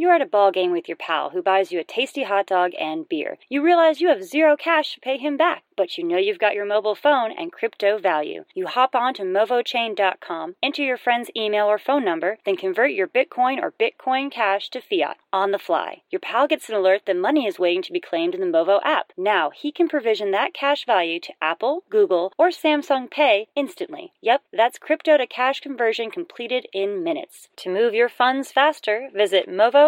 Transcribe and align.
You're 0.00 0.14
at 0.14 0.22
a 0.22 0.26
ball 0.26 0.52
game 0.52 0.70
with 0.70 0.86
your 0.86 0.96
pal 0.96 1.30
who 1.30 1.42
buys 1.42 1.72
you 1.72 1.80
a 1.80 1.84
tasty 1.84 2.22
hot 2.22 2.46
dog 2.46 2.70
and 2.78 3.08
beer. 3.08 3.36
You 3.48 3.64
realize 3.64 4.00
you 4.00 4.10
have 4.10 4.22
zero 4.22 4.56
cash 4.56 4.94
to 4.94 5.00
pay 5.00 5.18
him 5.18 5.36
back, 5.36 5.64
but 5.76 5.98
you 5.98 6.04
know 6.04 6.16
you've 6.16 6.38
got 6.38 6.54
your 6.54 6.64
mobile 6.64 6.94
phone 6.94 7.32
and 7.32 7.52
crypto 7.52 7.98
value. 7.98 8.44
You 8.54 8.68
hop 8.68 8.94
on 8.94 9.12
to 9.14 9.24
movochain.com, 9.24 10.54
enter 10.62 10.82
your 10.82 10.98
friend's 10.98 11.30
email 11.36 11.66
or 11.66 11.78
phone 11.78 12.04
number, 12.04 12.38
then 12.46 12.56
convert 12.56 12.92
your 12.92 13.08
Bitcoin 13.08 13.60
or 13.60 13.72
Bitcoin 13.72 14.30
Cash 14.30 14.70
to 14.70 14.80
fiat 14.80 15.16
on 15.32 15.50
the 15.50 15.58
fly. 15.58 16.02
Your 16.10 16.20
pal 16.20 16.46
gets 16.46 16.68
an 16.68 16.76
alert 16.76 17.02
that 17.06 17.16
money 17.16 17.48
is 17.48 17.58
waiting 17.58 17.82
to 17.82 17.92
be 17.92 18.00
claimed 18.00 18.36
in 18.36 18.40
the 18.40 18.58
Movo 18.58 18.78
app. 18.84 19.12
Now 19.16 19.50
he 19.50 19.72
can 19.72 19.88
provision 19.88 20.30
that 20.30 20.54
cash 20.54 20.86
value 20.86 21.18
to 21.18 21.32
Apple, 21.42 21.82
Google, 21.90 22.32
or 22.38 22.50
Samsung 22.50 23.10
Pay 23.10 23.48
instantly. 23.56 24.12
Yep, 24.20 24.42
that's 24.52 24.78
crypto 24.78 25.16
to 25.16 25.26
cash 25.26 25.58
conversion 25.58 26.12
completed 26.12 26.68
in 26.72 27.02
minutes. 27.02 27.48
To 27.56 27.68
move 27.68 27.94
your 27.94 28.08
funds 28.08 28.52
faster, 28.52 29.10
visit 29.12 29.48
Movo 29.48 29.87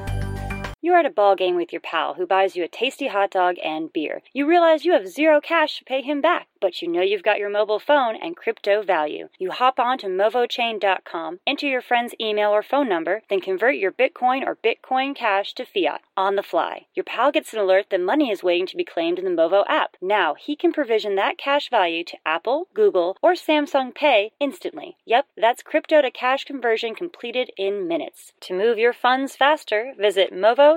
You're 0.83 0.97
at 0.97 1.05
a 1.05 1.11
ball 1.11 1.35
game 1.35 1.57
with 1.57 1.71
your 1.71 1.79
pal 1.79 2.15
who 2.15 2.25
buys 2.25 2.55
you 2.55 2.63
a 2.63 2.67
tasty 2.67 3.07
hot 3.09 3.29
dog 3.29 3.57
and 3.63 3.93
beer. 3.93 4.23
You 4.33 4.47
realize 4.47 4.83
you 4.83 4.93
have 4.93 5.07
zero 5.07 5.39
cash 5.39 5.77
to 5.77 5.85
pay 5.85 6.01
him 6.01 6.21
back, 6.21 6.47
but 6.59 6.81
you 6.81 6.87
know 6.87 7.01
you've 7.01 7.21
got 7.21 7.37
your 7.37 7.51
mobile 7.51 7.77
phone 7.77 8.15
and 8.15 8.35
crypto 8.35 8.81
value. 8.81 9.29
You 9.37 9.51
hop 9.51 9.79
on 9.79 9.99
to 9.99 10.07
movochain.com, 10.07 11.39
enter 11.45 11.67
your 11.67 11.83
friend's 11.83 12.15
email 12.19 12.49
or 12.49 12.63
phone 12.63 12.89
number, 12.89 13.21
then 13.29 13.41
convert 13.41 13.75
your 13.75 13.91
Bitcoin 13.91 14.43
or 14.43 14.55
Bitcoin 14.55 15.15
Cash 15.15 15.53
to 15.53 15.65
fiat 15.65 16.01
on 16.17 16.35
the 16.35 16.41
fly. 16.41 16.87
Your 16.95 17.03
pal 17.03 17.31
gets 17.31 17.53
an 17.53 17.59
alert 17.59 17.91
that 17.91 18.01
money 18.01 18.31
is 18.31 18.41
waiting 18.41 18.65
to 18.65 18.77
be 18.77 18.83
claimed 18.83 19.19
in 19.19 19.25
the 19.25 19.41
Movo 19.41 19.63
app. 19.67 19.97
Now 20.01 20.33
he 20.33 20.55
can 20.55 20.73
provision 20.73 21.13
that 21.15 21.37
cash 21.37 21.69
value 21.69 22.03
to 22.05 22.17
Apple, 22.25 22.67
Google, 22.73 23.17
or 23.21 23.33
Samsung 23.33 23.93
Pay 23.93 24.31
instantly. 24.39 24.97
Yep, 25.05 25.27
that's 25.37 25.61
crypto 25.61 26.01
to 26.01 26.09
cash 26.09 26.43
conversion 26.43 26.95
completed 26.95 27.51
in 27.55 27.87
minutes. 27.87 28.33
To 28.41 28.57
move 28.57 28.79
your 28.79 28.93
funds 28.93 29.35
faster, 29.35 29.93
visit 29.95 30.33
Movo 30.33 30.71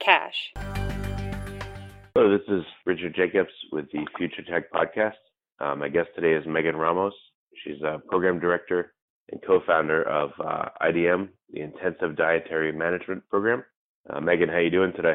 Cash. 0.00 0.52
Hello, 2.14 2.30
this 2.30 2.46
is 2.48 2.62
Richard 2.84 3.14
Jacobs 3.14 3.52
with 3.70 3.86
the 3.92 4.06
Future 4.18 4.42
Tech 4.42 4.70
Podcast. 4.72 5.14
Um, 5.60 5.78
my 5.78 5.88
guest 5.88 6.08
today 6.14 6.32
is 6.32 6.46
Megan 6.46 6.76
Ramos. 6.76 7.14
She's 7.64 7.80
a 7.82 8.00
program 8.08 8.40
director 8.40 8.92
and 9.30 9.40
co-founder 9.46 10.02
of 10.02 10.30
uh, 10.38 10.68
IDM, 10.82 11.28
the 11.50 11.60
Intensive 11.60 12.16
Dietary 12.16 12.72
Management 12.72 13.22
Program. 13.28 13.64
Uh, 14.08 14.20
Megan, 14.20 14.48
how 14.48 14.56
are 14.56 14.62
you 14.62 14.70
doing 14.70 14.92
today? 14.94 15.14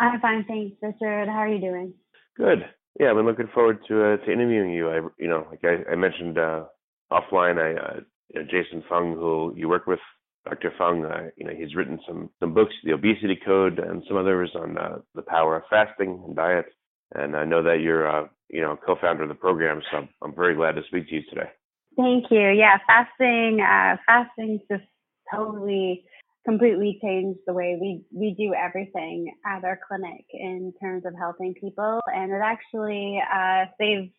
I'm 0.00 0.20
fine, 0.20 0.44
thanks, 0.46 0.76
Richard. 0.82 1.28
How 1.28 1.38
are 1.38 1.48
you 1.48 1.60
doing? 1.60 1.94
Good. 2.36 2.66
Yeah, 2.98 3.10
I've 3.10 3.16
been 3.16 3.26
looking 3.26 3.48
forward 3.54 3.78
to 3.88 4.04
uh, 4.04 4.16
to 4.18 4.32
interviewing 4.32 4.72
you. 4.72 4.88
I, 4.90 5.00
you 5.18 5.28
know, 5.28 5.46
like 5.50 5.64
I, 5.64 5.92
I 5.92 5.96
mentioned 5.96 6.38
uh, 6.38 6.64
offline, 7.12 7.58
I 7.58 7.80
uh, 7.80 8.00
you 8.32 8.40
know, 8.42 8.46
Jason 8.50 8.82
Fung, 8.88 9.14
who 9.14 9.52
you 9.56 9.68
work 9.68 9.86
with 9.86 10.00
Dr. 10.44 10.72
Fung, 10.76 11.04
uh, 11.04 11.30
you 11.36 11.46
know, 11.46 11.52
he's 11.56 11.74
written 11.74 11.98
some 12.06 12.30
some 12.38 12.52
books, 12.52 12.74
The 12.84 12.92
Obesity 12.92 13.38
Code, 13.44 13.78
and 13.78 14.02
some 14.06 14.16
others 14.16 14.50
on 14.54 14.76
uh, 14.76 14.98
the 15.14 15.22
power 15.22 15.56
of 15.56 15.62
fasting 15.70 16.22
and 16.26 16.36
diet. 16.36 16.66
And 17.14 17.36
I 17.36 17.44
know 17.44 17.62
that 17.62 17.80
you're, 17.80 18.08
uh, 18.08 18.28
you 18.50 18.60
know, 18.60 18.76
co-founder 18.84 19.22
of 19.22 19.28
the 19.28 19.34
program, 19.34 19.80
so 19.90 19.98
I'm, 19.98 20.08
I'm, 20.22 20.34
very 20.34 20.54
glad 20.54 20.74
to 20.74 20.82
speak 20.88 21.08
to 21.08 21.14
you 21.14 21.22
today. 21.28 21.48
Thank 21.96 22.30
you. 22.30 22.48
Yeah, 22.50 22.78
fasting, 22.86 23.60
uh, 23.60 23.96
fasting 24.04 24.60
just 24.70 24.84
totally, 25.32 26.04
completely 26.44 26.98
changed 27.00 27.38
the 27.46 27.52
way 27.54 27.78
we 27.80 28.04
we 28.12 28.34
do 28.34 28.52
everything 28.52 29.32
at 29.46 29.64
our 29.64 29.78
clinic 29.88 30.26
in 30.32 30.74
terms 30.82 31.04
of 31.06 31.14
helping 31.18 31.54
people, 31.54 32.00
and 32.06 32.32
it 32.32 32.42
actually 32.44 33.18
uh, 33.32 33.64
saved. 33.80 34.12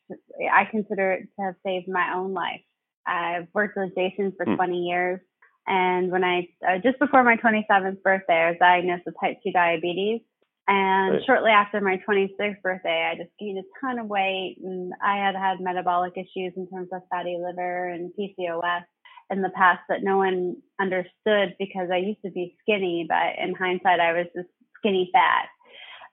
I 0.51 0.65
consider 0.71 1.11
it 1.11 1.27
to 1.37 1.45
have 1.45 1.55
saved 1.63 1.87
my 1.87 2.13
own 2.15 2.33
life. 2.33 2.61
I've 3.05 3.47
worked 3.53 3.77
with 3.77 3.93
Jason 3.95 4.33
for 4.35 4.45
hmm. 4.45 4.55
20 4.55 4.77
years 4.77 5.19
and 5.67 6.11
when 6.11 6.23
I, 6.23 6.47
uh, 6.67 6.77
just 6.83 6.99
before 6.99 7.23
my 7.23 7.37
27th 7.37 8.01
birthday, 8.03 8.33
I 8.33 8.49
was 8.49 8.59
diagnosed 8.59 9.03
with 9.05 9.15
type 9.19 9.37
2 9.43 9.51
diabetes. 9.51 10.21
And 10.67 11.15
right. 11.15 11.21
shortly 11.25 11.51
after 11.51 11.79
my 11.79 12.01
26th 12.07 12.61
birthday, 12.63 13.09
I 13.11 13.15
just 13.15 13.29
gained 13.39 13.59
a 13.59 13.63
ton 13.79 13.99
of 13.99 14.07
weight 14.07 14.57
and 14.63 14.93
I 15.01 15.17
had 15.17 15.35
had 15.35 15.59
metabolic 15.59 16.13
issues 16.15 16.53
in 16.57 16.67
terms 16.69 16.89
of 16.91 17.01
fatty 17.09 17.37
liver 17.39 17.89
and 17.89 18.11
PCOS 18.19 18.83
in 19.29 19.41
the 19.41 19.49
past 19.49 19.81
that 19.89 20.03
no 20.03 20.17
one 20.17 20.57
understood 20.79 21.55
because 21.59 21.89
I 21.91 21.97
used 21.97 22.21
to 22.25 22.31
be 22.31 22.55
skinny, 22.61 23.05
but 23.07 23.43
in 23.43 23.53
hindsight, 23.53 23.99
I 23.99 24.13
was 24.13 24.25
just 24.35 24.49
skinny 24.77 25.09
fat. 25.13 25.47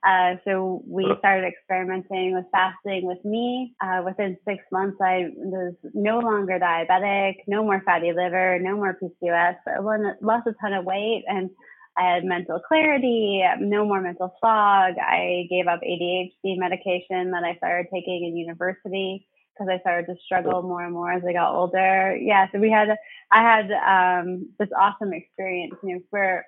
Uh, 0.05 0.35
so 0.45 0.83
we 0.87 1.07
started 1.21 1.47
experimenting 1.47 2.35
with 2.35 2.45
fasting 2.51 3.07
with 3.07 3.25
me. 3.25 3.75
Uh, 3.81 4.03
within 4.05 4.37
six 4.47 4.65
months, 4.73 4.99
I 5.01 5.29
was 5.37 5.75
no 5.95 6.19
longer 6.19 6.59
diabetic, 6.59 7.37
no 7.47 7.63
more 7.63 7.83
fatty 7.85 8.13
liver, 8.13 8.59
no 8.61 8.77
more 8.77 8.99
PCOS. 9.01 9.57
I 9.67 9.81
lost 10.21 10.49
a 10.49 10.55
ton 10.61 10.73
of 10.73 10.85
weight 10.85 11.25
and 11.29 11.51
I 11.97 12.15
had 12.15 12.25
mental 12.25 12.59
clarity, 12.67 13.43
no 13.61 13.85
more 13.85 14.01
mental 14.01 14.35
fog. 14.41 14.95
I 14.99 15.47
gave 15.51 15.67
up 15.67 15.81
ADHD 15.83 16.59
medication 16.59 17.31
that 17.33 17.45
I 17.45 17.55
started 17.57 17.89
taking 17.93 18.25
in 18.25 18.37
university 18.37 19.27
because 19.53 19.69
I 19.71 19.79
started 19.81 20.07
to 20.07 20.19
struggle 20.25 20.63
more 20.63 20.83
and 20.83 20.95
more 20.95 21.13
as 21.13 21.23
I 21.29 21.33
got 21.33 21.55
older. 21.55 22.17
Yeah, 22.17 22.47
so 22.51 22.59
we 22.59 22.71
had, 22.71 22.97
I 23.31 23.43
had 23.43 24.23
um, 24.23 24.49
this 24.59 24.71
awesome 24.77 25.13
experience. 25.13 25.75
You 25.83 25.97
know, 25.97 26.01
for 26.11 26.45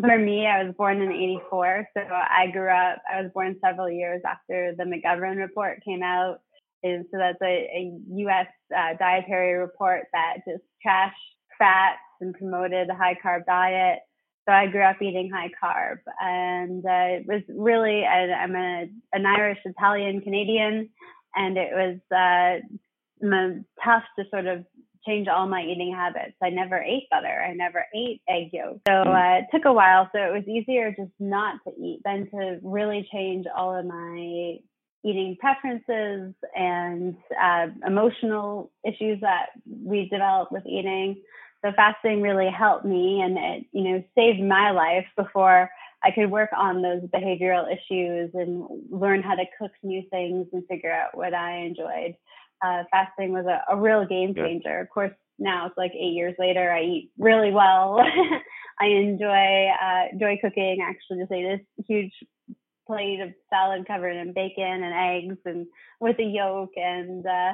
for 0.00 0.18
me, 0.18 0.46
I 0.46 0.64
was 0.64 0.74
born 0.76 1.00
in 1.00 1.12
84. 1.12 1.88
So 1.94 2.02
I 2.02 2.46
grew 2.52 2.70
up, 2.70 2.98
I 3.12 3.22
was 3.22 3.30
born 3.34 3.56
several 3.64 3.90
years 3.90 4.22
after 4.26 4.74
the 4.76 4.84
McGovern 4.84 5.36
report 5.36 5.82
came 5.84 6.02
out. 6.02 6.40
And 6.82 7.04
so 7.10 7.18
that's 7.18 7.40
a, 7.42 7.46
a 7.46 7.92
U.S. 8.16 8.46
Uh, 8.74 8.94
dietary 8.98 9.54
report 9.54 10.04
that 10.12 10.38
just 10.46 10.62
trashed 10.86 11.10
fats 11.58 11.98
and 12.20 12.34
promoted 12.34 12.88
a 12.88 12.94
high 12.94 13.18
carb 13.22 13.46
diet. 13.46 14.00
So 14.48 14.54
I 14.54 14.66
grew 14.66 14.82
up 14.82 15.02
eating 15.02 15.30
high 15.30 15.50
carb 15.62 15.98
and 16.20 16.84
uh, 16.84 17.20
it 17.20 17.26
was 17.26 17.42
really, 17.48 18.04
I'm 18.06 18.56
a, 18.56 18.86
an 19.12 19.26
Irish 19.26 19.58
Italian 19.64 20.22
Canadian 20.22 20.88
and 21.34 21.58
it 21.58 21.70
was 21.72 21.98
uh, 22.10 23.28
tough 23.84 24.04
to 24.18 24.24
sort 24.30 24.46
of 24.46 24.64
change 25.08 25.28
all 25.28 25.48
my 25.48 25.62
eating 25.62 25.92
habits. 25.94 26.36
I 26.42 26.50
never 26.50 26.76
ate 26.76 27.08
butter. 27.10 27.44
I 27.48 27.54
never 27.54 27.86
ate 27.94 28.20
egg 28.28 28.50
yolk. 28.52 28.80
So 28.86 29.02
hmm. 29.04 29.10
uh, 29.10 29.38
it 29.38 29.46
took 29.52 29.64
a 29.64 29.72
while. 29.72 30.08
So 30.12 30.18
it 30.18 30.32
was 30.32 30.46
easier 30.46 30.90
just 30.90 31.12
not 31.18 31.56
to 31.64 31.72
eat 31.80 32.00
than 32.04 32.30
to 32.30 32.58
really 32.62 33.08
change 33.10 33.46
all 33.56 33.74
of 33.74 33.86
my 33.86 34.58
eating 35.04 35.36
preferences 35.40 36.34
and 36.56 37.16
uh, 37.40 37.68
emotional 37.86 38.70
issues 38.84 39.20
that 39.20 39.46
we 39.66 40.08
developed 40.08 40.52
with 40.52 40.66
eating. 40.66 41.22
So 41.64 41.72
fasting 41.74 42.20
really 42.20 42.50
helped 42.50 42.84
me 42.84 43.20
and 43.20 43.38
it, 43.38 43.66
you 43.72 43.84
know, 43.84 44.04
saved 44.14 44.40
my 44.40 44.70
life 44.70 45.06
before 45.16 45.70
I 46.02 46.10
could 46.12 46.30
work 46.30 46.50
on 46.56 46.82
those 46.82 47.02
behavioral 47.02 47.66
issues 47.66 48.30
and 48.34 48.64
learn 48.90 49.22
how 49.22 49.34
to 49.34 49.44
cook 49.58 49.72
new 49.82 50.02
things 50.10 50.46
and 50.52 50.66
figure 50.68 50.92
out 50.92 51.16
what 51.16 51.34
I 51.34 51.58
enjoyed 51.58 52.14
uh, 52.62 52.84
fasting 52.90 53.32
was 53.32 53.46
a, 53.46 53.72
a 53.72 53.76
real 53.76 54.06
game 54.06 54.34
changer. 54.34 54.76
Yeah. 54.76 54.80
Of 54.82 54.90
course, 54.90 55.12
now 55.38 55.66
it's 55.66 55.76
like 55.76 55.92
eight 55.92 56.14
years 56.14 56.34
later, 56.38 56.70
I 56.70 56.82
eat 56.82 57.10
really 57.18 57.52
well. 57.52 58.00
I 58.80 58.86
enjoy 58.86 59.68
uh, 59.70 60.04
enjoy 60.12 60.38
cooking. 60.42 60.78
Actually, 60.82 61.20
just 61.20 61.32
ate 61.32 61.60
this 61.76 61.86
huge 61.86 62.12
plate 62.86 63.20
of 63.20 63.30
salad 63.50 63.86
covered 63.86 64.16
in 64.16 64.32
bacon 64.32 64.82
and 64.82 64.94
eggs 64.94 65.38
and 65.44 65.66
with 66.00 66.18
a 66.18 66.24
yolk, 66.24 66.70
and 66.76 67.24
uh, 67.26 67.52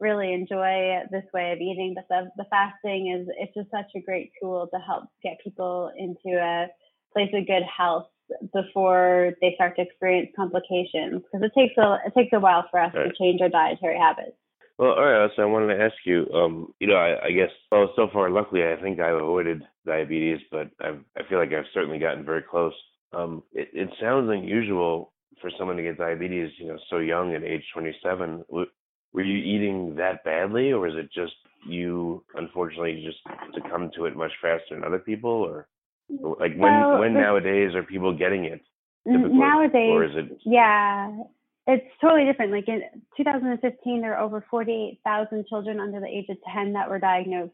really 0.00 0.32
enjoy 0.32 1.00
this 1.10 1.24
way 1.32 1.52
of 1.52 1.58
eating. 1.58 1.94
But 1.94 2.08
the 2.08 2.30
the 2.36 2.48
fasting 2.50 3.14
is 3.18 3.28
it's 3.38 3.54
just 3.54 3.70
such 3.70 3.90
a 3.96 4.00
great 4.00 4.32
tool 4.40 4.68
to 4.72 4.80
help 4.80 5.04
get 5.22 5.38
people 5.42 5.90
into 5.96 6.38
a 6.38 6.68
place 7.12 7.30
of 7.32 7.46
good 7.46 7.64
health 7.64 8.08
before 8.52 9.32
they 9.40 9.52
start 9.54 9.76
to 9.76 9.82
experience 9.82 10.30
complications 10.36 11.22
because 11.22 11.42
it 11.42 11.52
takes 11.54 11.76
a 11.78 11.98
it 12.06 12.14
takes 12.14 12.32
a 12.32 12.40
while 12.40 12.66
for 12.70 12.80
us 12.80 12.92
right. 12.94 13.04
to 13.04 13.14
change 13.18 13.40
our 13.40 13.48
dietary 13.48 13.98
habits. 13.98 14.36
Well, 14.78 14.92
all 14.92 15.04
right. 15.04 15.30
So 15.34 15.42
I 15.42 15.46
wanted 15.46 15.74
to 15.74 15.82
ask 15.82 15.94
you. 16.04 16.26
Um, 16.34 16.74
you 16.80 16.86
know, 16.86 16.96
I, 16.96 17.26
I 17.26 17.30
guess 17.30 17.50
well, 17.72 17.92
so 17.96 18.08
far, 18.12 18.30
luckily, 18.30 18.62
I 18.62 18.80
think 18.80 19.00
I've 19.00 19.16
avoided 19.16 19.62
diabetes, 19.86 20.40
but 20.50 20.70
I've, 20.80 21.00
I 21.16 21.26
feel 21.28 21.38
like 21.38 21.52
I've 21.52 21.64
certainly 21.72 21.98
gotten 21.98 22.24
very 22.24 22.42
close. 22.42 22.74
Um, 23.12 23.42
it, 23.52 23.68
it 23.72 23.88
sounds 24.00 24.30
unusual 24.30 25.12
for 25.40 25.50
someone 25.58 25.76
to 25.76 25.82
get 25.82 25.98
diabetes, 25.98 26.50
you 26.58 26.68
know, 26.68 26.78
so 26.90 26.98
young 26.98 27.34
at 27.34 27.42
age 27.42 27.62
27. 27.72 28.44
Were 28.48 29.22
you 29.22 29.38
eating 29.38 29.94
that 29.96 30.24
badly, 30.24 30.72
or 30.72 30.86
is 30.88 30.94
it 30.96 31.10
just 31.12 31.34
you, 31.66 32.22
unfortunately, 32.34 33.02
just 33.04 33.18
succumb 33.54 33.90
to 33.96 34.04
it 34.04 34.16
much 34.16 34.32
faster 34.42 34.74
than 34.74 34.84
other 34.84 34.98
people, 34.98 35.30
or 35.30 35.68
like 36.10 36.54
when 36.56 36.80
well, 36.80 37.00
when 37.00 37.14
nowadays 37.14 37.74
are 37.74 37.82
people 37.82 38.16
getting 38.16 38.44
it? 38.44 38.60
nowadays, 39.06 39.88
or 39.88 40.04
is 40.04 40.10
it? 40.16 40.38
Yeah, 40.44 41.22
it's 41.66 41.86
totally 42.00 42.24
different. 42.24 42.52
Like 42.52 42.68
in 42.68 42.82
2015, 43.16 44.00
there 44.00 44.10
were 44.10 44.18
over 44.18 44.44
48,000 44.50 45.46
children 45.46 45.80
under 45.80 46.00
the 46.00 46.06
age 46.06 46.26
of 46.28 46.36
10 46.54 46.72
that 46.74 46.88
were 46.88 46.98
diagnosed 46.98 47.52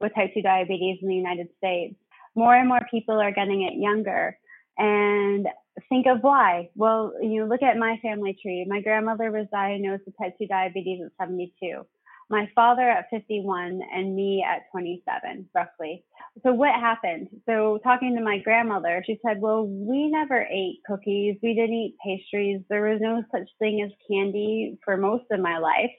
with 0.00 0.14
type 0.14 0.34
2 0.34 0.42
diabetes 0.42 0.98
in 1.02 1.08
the 1.08 1.14
United 1.14 1.48
States. 1.58 1.94
More 2.34 2.54
and 2.54 2.68
more 2.68 2.80
people 2.90 3.20
are 3.20 3.30
getting 3.30 3.62
it 3.62 3.78
younger. 3.78 4.36
And 4.76 5.46
think 5.88 6.06
of 6.06 6.18
why. 6.20 6.70
Well, 6.74 7.12
you 7.22 7.44
look 7.44 7.62
at 7.62 7.76
my 7.76 7.98
family 8.02 8.36
tree. 8.40 8.66
My 8.68 8.80
grandmother 8.80 9.30
was 9.30 9.46
diagnosed 9.52 10.02
with 10.06 10.18
type 10.18 10.36
2 10.38 10.46
diabetes 10.46 11.00
at 11.04 11.12
72 11.26 11.86
my 12.30 12.48
father 12.54 12.88
at 12.88 13.06
51 13.10 13.80
and 13.94 14.16
me 14.16 14.44
at 14.48 14.62
27 14.72 15.48
roughly. 15.54 16.04
So 16.42 16.52
what 16.52 16.74
happened? 16.74 17.28
So 17.46 17.78
talking 17.84 18.16
to 18.16 18.22
my 18.22 18.38
grandmother 18.38 19.02
she 19.06 19.18
said 19.24 19.40
well 19.40 19.66
we 19.66 20.08
never 20.08 20.42
ate 20.42 20.78
cookies. 20.86 21.36
We 21.42 21.54
didn't 21.54 21.74
eat 21.74 21.96
pastries. 22.04 22.62
There 22.68 22.90
was 22.90 23.00
no 23.00 23.22
such 23.30 23.48
thing 23.58 23.82
as 23.82 23.92
candy 24.10 24.78
for 24.84 24.96
most 24.96 25.24
of 25.30 25.40
my 25.40 25.58
life. 25.58 25.92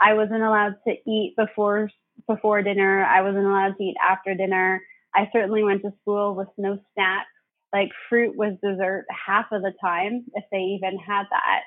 I 0.00 0.14
wasn't 0.14 0.42
allowed 0.42 0.76
to 0.86 0.94
eat 1.10 1.34
before 1.36 1.90
before 2.28 2.62
dinner. 2.62 3.04
I 3.04 3.22
wasn't 3.22 3.46
allowed 3.46 3.76
to 3.76 3.82
eat 3.84 3.96
after 4.02 4.34
dinner. 4.34 4.80
I 5.14 5.28
certainly 5.32 5.62
went 5.62 5.82
to 5.82 5.92
school 6.02 6.34
with 6.34 6.48
no 6.56 6.78
snacks. 6.94 7.28
Like 7.72 7.90
fruit 8.08 8.36
was 8.36 8.56
dessert 8.62 9.04
half 9.10 9.46
of 9.52 9.62
the 9.62 9.72
time 9.80 10.24
if 10.34 10.44
they 10.52 10.58
even 10.58 10.98
had 10.98 11.24
that. 11.30 11.62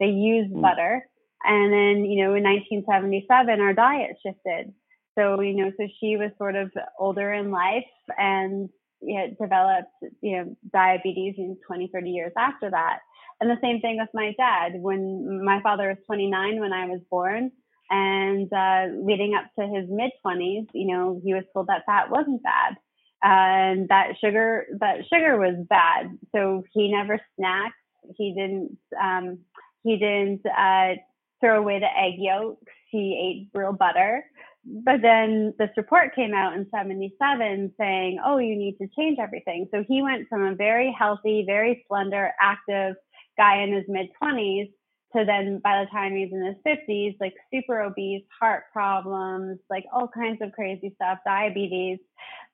They 0.00 0.06
used 0.06 0.52
mm. 0.52 0.60
butter 0.60 1.06
and 1.44 1.72
then, 1.72 2.04
you 2.04 2.24
know, 2.24 2.34
in 2.34 2.44
1977, 2.44 3.60
our 3.60 3.72
diet 3.72 4.16
shifted. 4.24 4.72
So, 5.18 5.40
you 5.40 5.54
know, 5.54 5.72
so 5.76 5.86
she 6.00 6.16
was 6.16 6.30
sort 6.38 6.56
of 6.56 6.70
older 6.98 7.32
in 7.32 7.50
life 7.50 7.84
and 8.16 8.70
you 9.02 9.36
developed, 9.40 9.92
you 10.20 10.36
know, 10.36 10.56
diabetes 10.72 11.34
in 11.36 11.58
20, 11.66 11.90
30 11.92 12.10
years 12.10 12.32
after 12.38 12.70
that. 12.70 13.00
And 13.40 13.50
the 13.50 13.58
same 13.60 13.80
thing 13.80 13.98
with 13.98 14.08
my 14.14 14.32
dad. 14.38 14.74
When 14.80 15.44
my 15.44 15.60
father 15.62 15.88
was 15.88 15.98
29 16.06 16.60
when 16.60 16.72
I 16.72 16.86
was 16.86 17.00
born, 17.10 17.50
and 17.90 18.50
uh, 18.52 18.86
leading 19.04 19.34
up 19.34 19.50
to 19.58 19.66
his 19.66 19.88
mid 19.90 20.12
20s, 20.24 20.66
you 20.72 20.86
know, 20.86 21.20
he 21.22 21.34
was 21.34 21.44
told 21.52 21.66
that 21.66 21.84
fat 21.84 22.10
wasn't 22.10 22.42
bad, 22.42 22.76
and 23.22 23.88
that 23.88 24.12
sugar 24.20 24.66
that 24.78 25.00
sugar 25.12 25.36
was 25.38 25.56
bad. 25.68 26.16
So 26.34 26.64
he 26.72 26.90
never 26.90 27.20
snacked. 27.38 27.70
He 28.16 28.32
didn't. 28.32 28.78
Um, 29.00 29.40
he 29.82 29.96
didn't 29.98 30.46
uh, 30.46 30.94
throw 31.42 31.58
away 31.58 31.80
the 31.80 31.98
egg 31.98 32.14
yolks. 32.18 32.62
He 32.90 33.50
ate 33.52 33.58
real 33.58 33.72
butter. 33.72 34.24
But 34.64 35.02
then 35.02 35.54
this 35.58 35.70
report 35.76 36.14
came 36.14 36.34
out 36.34 36.54
in 36.54 36.66
77 36.70 37.74
saying, 37.78 38.20
oh, 38.24 38.38
you 38.38 38.54
need 38.56 38.76
to 38.78 38.88
change 38.96 39.18
everything. 39.18 39.66
So 39.72 39.84
he 39.88 40.02
went 40.02 40.28
from 40.28 40.44
a 40.44 40.54
very 40.54 40.94
healthy, 40.96 41.44
very 41.46 41.84
slender, 41.88 42.30
active 42.40 42.94
guy 43.36 43.62
in 43.62 43.72
his 43.72 43.84
mid 43.88 44.08
20s 44.22 44.70
to 45.16 45.24
then 45.24 45.60
by 45.62 45.84
the 45.84 45.90
time 45.90 46.16
he's 46.16 46.32
in 46.32 46.44
his 46.44 46.56
50s, 46.66 47.16
like 47.20 47.34
super 47.52 47.80
obese, 47.80 48.22
heart 48.40 48.64
problems, 48.72 49.58
like 49.68 49.84
all 49.92 50.08
kinds 50.08 50.40
of 50.40 50.52
crazy 50.52 50.92
stuff, 50.94 51.18
diabetes. 51.24 51.98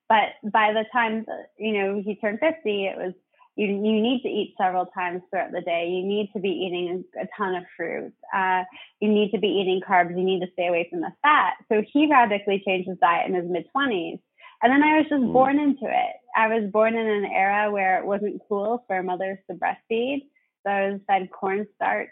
But 0.08 0.31
by 0.50 0.73
the 0.73 0.84
time, 0.93 1.26
you 1.58 1.75
know, 1.75 2.02
he 2.05 2.17
turned 2.17 2.41
50, 2.41 2.87
it 2.87 2.96
was 2.96 3.12
you, 3.58 3.66
you 3.66 4.00
need 4.00 4.20
to 4.22 4.28
eat 4.28 4.55
several 4.56 4.87
times 4.87 5.20
throughout 5.28 5.50
the 5.50 5.60
day. 5.60 5.88
You 5.88 6.06
need 6.06 6.31
to 6.32 6.38
be 6.38 6.49
eating 6.49 7.05
a, 7.20 7.26
ton 7.37 7.56
of 7.56 7.64
fruit. 7.76 8.12
Uh, 8.32 8.62
you 9.00 9.08
need 9.08 9.32
to 9.32 9.38
be 9.38 9.49
eating 9.49 9.81
carbs. 9.87 10.16
You 10.16 10.22
need 10.22 10.40
to 10.40 10.52
stay 10.52 10.69
away 10.69 10.87
from 10.88 11.00
the 11.00 11.10
fat. 11.22 11.55
So 11.69 11.82
he 11.93 12.08
radically 12.08 12.62
changed 12.64 12.88
his 12.88 12.99
diet 12.99 13.28
in 13.28 13.34
his 13.34 13.50
mid 13.50 13.66
20s. 13.76 14.20
And 14.62 14.72
then 14.72 14.84
I 14.84 14.99
was 14.99 15.06
just 15.10 15.22
mm. 15.22 15.32
born 15.32 15.58
into 15.58 15.87
it. 15.87 16.14
I 16.37 16.46
was 16.46 16.70
born 16.70 16.96
in 16.96 17.06
an 17.06 17.25
era 17.25 17.72
where 17.72 17.99
it 17.99 18.06
wasn't 18.06 18.40
cool 18.49 18.84
for 18.87 19.02
mothers 19.02 19.38
to 19.50 19.56
breastfeed. 19.56 20.22
So 20.64 20.70
I 20.70 20.90
was 20.90 21.00
fed 21.08 21.28
cornstarch 21.32 22.08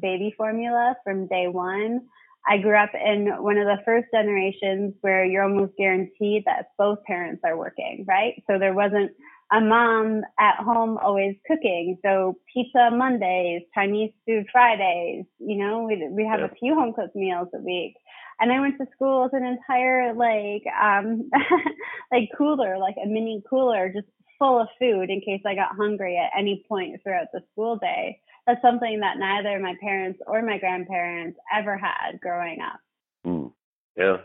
baby 0.00 0.32
formula 0.36 0.94
from 1.02 1.26
day 1.26 1.48
one. 1.48 2.02
I 2.46 2.58
grew 2.58 2.76
up 2.76 2.90
in 2.94 3.42
one 3.42 3.56
of 3.56 3.66
the 3.66 3.82
first 3.84 4.08
generations 4.12 4.94
where 5.00 5.24
you're 5.24 5.44
almost 5.44 5.72
guaranteed 5.76 6.44
that 6.44 6.66
both 6.78 7.02
parents 7.04 7.40
are 7.44 7.56
working, 7.56 8.04
right? 8.06 8.42
So 8.48 8.58
there 8.58 8.74
wasn't 8.74 9.12
a 9.54 9.60
mom 9.60 10.22
at 10.38 10.56
home 10.56 10.98
always 10.98 11.36
cooking. 11.46 11.98
So 12.04 12.36
pizza 12.52 12.90
Mondays, 12.92 13.62
Chinese 13.74 14.12
food 14.26 14.46
Fridays, 14.50 15.24
you 15.38 15.56
know, 15.56 15.84
we, 15.84 16.08
we 16.10 16.26
have 16.26 16.40
a 16.40 16.54
few 16.58 16.74
home 16.74 16.92
cooked 16.92 17.14
meals 17.14 17.48
a 17.54 17.58
week. 17.58 17.94
And 18.40 18.50
I 18.50 18.58
went 18.58 18.78
to 18.78 18.86
school 18.94 19.22
with 19.22 19.32
an 19.32 19.46
entire 19.46 20.12
like, 20.12 20.64
um, 20.74 21.30
like 22.12 22.30
cooler, 22.36 22.78
like 22.78 22.96
a 23.02 23.06
mini 23.06 23.42
cooler 23.48 23.92
just 23.94 24.08
full 24.40 24.60
of 24.60 24.66
food 24.78 25.08
in 25.08 25.20
case 25.20 25.42
I 25.46 25.54
got 25.54 25.76
hungry 25.76 26.18
at 26.18 26.36
any 26.36 26.64
point 26.68 27.00
throughout 27.02 27.28
the 27.32 27.42
school 27.52 27.76
day. 27.76 28.18
That's 28.46 28.60
something 28.60 29.00
that 29.00 29.18
neither 29.18 29.60
my 29.60 29.74
parents 29.80 30.18
or 30.26 30.42
my 30.42 30.58
grandparents 30.58 31.38
ever 31.56 31.78
had 31.78 32.20
growing 32.20 32.58
up. 32.60 32.80
Mm. 33.24 33.52
Yeah, 33.96 34.16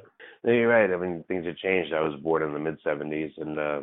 no, 0.44 0.52
you're 0.52 0.68
right. 0.68 0.92
I 0.92 0.98
mean, 0.98 1.24
things 1.28 1.46
have 1.46 1.58
changed. 1.58 1.94
I 1.94 2.02
was 2.02 2.20
born 2.22 2.42
in 2.42 2.54
the 2.54 2.60
mid 2.60 2.82
70s 2.84 3.32
and, 3.38 3.60
uh, 3.60 3.82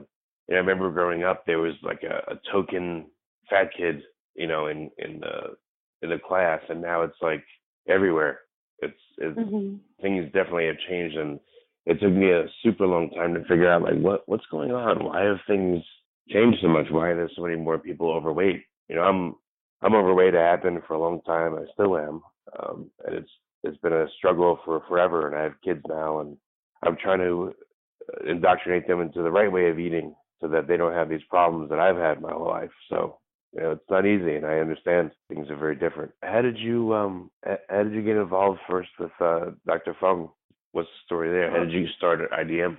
you 0.49 0.55
know, 0.55 0.59
I 0.59 0.61
remember 0.61 0.91
growing 0.91 1.25
up, 1.25 1.45
there 1.45 1.59
was 1.59 1.75
like 1.83 2.03
a, 2.03 2.33
a 2.33 2.41
token 2.53 3.07
fat 3.51 3.71
kid, 3.77 4.03
you 4.35 4.47
know, 4.47 4.69
in 4.69 4.91
in 4.99 5.21
the 5.21 5.57
in 6.03 6.11
the 6.11 6.19
class, 6.19 6.61
and 6.69 6.81
now 6.81 7.03
it's 7.03 7.21
like 7.21 7.45
everywhere. 7.89 8.41
It's 8.81 8.95
it's 9.19 9.39
mm-hmm. 9.39 9.77
things 10.01 10.27
definitely 10.27 10.67
have 10.67 10.77
changed, 10.89 11.17
and 11.17 11.41
it 11.87 12.01
took 12.01 12.13
me 12.13 12.31
a 12.31 12.47
super 12.63 12.87
long 12.87 13.11
time 13.11 13.35
to 13.35 13.41
figure 13.41 13.71
out 13.71 13.83
like 13.83 13.99
what 13.99 14.23
what's 14.27 14.47
going 14.51 14.73
on. 14.73 15.05
Why 15.05 15.25
have 15.25 15.39
things 15.47 15.83
changed 16.29 16.59
so 16.61 16.69
much? 16.69 16.87
Why 16.91 17.09
are 17.09 17.17
there 17.17 17.31
so 17.35 17.43
many 17.43 17.57
more 17.57 17.79
people 17.79 18.11
overweight? 18.11 18.63
You 18.89 18.97
know, 18.97 19.03
I'm 19.03 19.35
I'm 19.83 19.95
overweight. 19.95 20.35
I 20.35 20.51
have 20.51 20.63
been 20.63 20.81
for 20.87 20.95
a 20.95 21.01
long 21.01 21.21
time. 21.23 21.55
I 21.55 21.65
still 21.73 21.97
am, 21.97 22.23
um, 22.61 22.91
and 23.07 23.17
it's 23.17 23.31
it's 23.65 23.79
been 23.79 23.93
a 23.93 24.07
struggle 24.19 24.61
for 24.65 24.83
forever. 24.89 25.27
And 25.27 25.37
I 25.37 25.43
have 25.43 25.61
kids 25.65 25.83
now, 25.89 26.21
and 26.21 26.37
I'm 26.85 26.97
trying 26.97 27.19
to 27.19 27.53
uh, 28.13 28.31
indoctrinate 28.31 28.87
them 28.87 29.01
into 29.01 29.23
the 29.23 29.31
right 29.31 29.51
way 29.51 29.71
of 29.71 29.79
eating 29.79 30.15
so 30.41 30.49
that 30.49 30.67
they 30.69 30.77
don't 30.77 30.93
have 30.93 31.09
these 31.09 31.25
problems 31.29 31.71
that 31.71 31.79
I've 31.79 31.97
had 31.97 32.21
my 32.21 32.33
whole 32.33 32.49
life. 32.49 32.71
So 32.89 33.19
you 33.53 33.63
know, 33.63 33.73
it's 33.73 33.91
not 33.91 34.07
easy, 34.07 34.37
and 34.37 34.45
I 34.45 34.59
understand 34.59 35.13
things 35.29 35.49
are 35.51 35.57
very 35.57 35.77
different. 35.77 36.13
How 36.23 36.43
did 36.43 36.59
you 36.59 36.95
um 36.95 37.31
how 37.45 37.83
did 37.83 37.93
you 37.93 38.03
get 38.03 38.17
involved 38.17 38.61
first 38.69 38.91
with 38.99 39.13
uh, 39.21 39.51
Dr. 39.67 39.97
Fung? 40.01 40.31
What's 40.73 40.89
the 40.89 41.07
story 41.07 41.31
there? 41.31 41.51
How 41.51 41.65
did 41.65 41.73
you 41.73 41.87
start 41.97 42.21
at 42.21 42.31
IDM? 42.31 42.77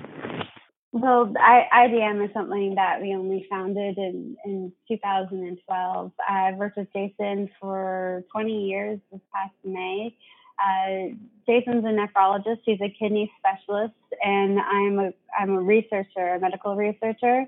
Well, 0.93 1.33
I, 1.39 1.87
IDM 1.87 2.23
is 2.23 2.33
something 2.33 2.75
that 2.75 3.01
we 3.01 3.13
only 3.13 3.45
founded 3.49 3.97
in, 3.97 4.37
in 4.45 4.71
2012. 4.87 6.11
I've 6.29 6.55
worked 6.55 6.77
with 6.77 6.87
Jason 6.93 7.49
for 7.59 8.23
20 8.31 8.67
years 8.67 8.99
this 9.11 9.21
past 9.33 9.53
May. 9.65 10.15
Uh, 10.59 11.15
Jason's 11.47 11.85
a 11.85 11.89
nephrologist. 11.89 12.59
He's 12.65 12.79
a 12.81 12.89
kidney 12.89 13.31
specialist, 13.39 13.93
and 14.23 14.59
I'm 14.59 14.99
a 14.99 15.11
I'm 15.39 15.51
a 15.51 15.61
researcher, 15.61 16.35
a 16.35 16.39
medical 16.39 16.75
researcher. 16.75 17.45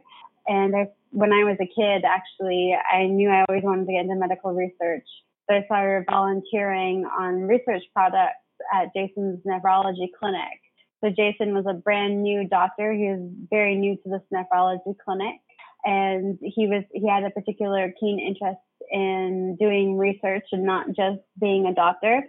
And 0.47 0.75
I, 0.75 0.87
when 1.11 1.33
I 1.33 1.43
was 1.43 1.57
a 1.59 1.65
kid, 1.65 2.03
actually, 2.05 2.75
I 2.91 3.05
knew 3.05 3.29
I 3.29 3.45
always 3.47 3.63
wanted 3.63 3.85
to 3.85 3.91
get 3.91 4.01
into 4.01 4.15
medical 4.15 4.53
research. 4.53 5.05
So 5.49 5.55
I 5.55 5.63
started 5.65 6.05
volunteering 6.09 7.05
on 7.05 7.43
research 7.43 7.83
products 7.93 8.45
at 8.73 8.93
Jason's 8.95 9.39
nephrology 9.45 10.07
clinic. 10.17 10.59
So 11.03 11.09
Jason 11.09 11.53
was 11.53 11.65
a 11.67 11.73
brand 11.73 12.21
new 12.23 12.47
doctor. 12.47 12.93
He 12.93 13.09
was 13.09 13.31
very 13.49 13.75
new 13.75 13.95
to 13.95 14.09
this 14.09 14.21
nephrology 14.33 14.95
clinic, 15.03 15.35
and 15.83 16.37
he 16.41 16.67
was 16.67 16.83
he 16.93 17.07
had 17.07 17.23
a 17.23 17.31
particular 17.31 17.93
keen 17.99 18.19
interest 18.19 18.59
in 18.91 19.57
doing 19.59 19.97
research 19.97 20.45
and 20.51 20.63
not 20.63 20.87
just 20.87 21.19
being 21.39 21.65
a 21.65 21.73
doctor. 21.73 22.23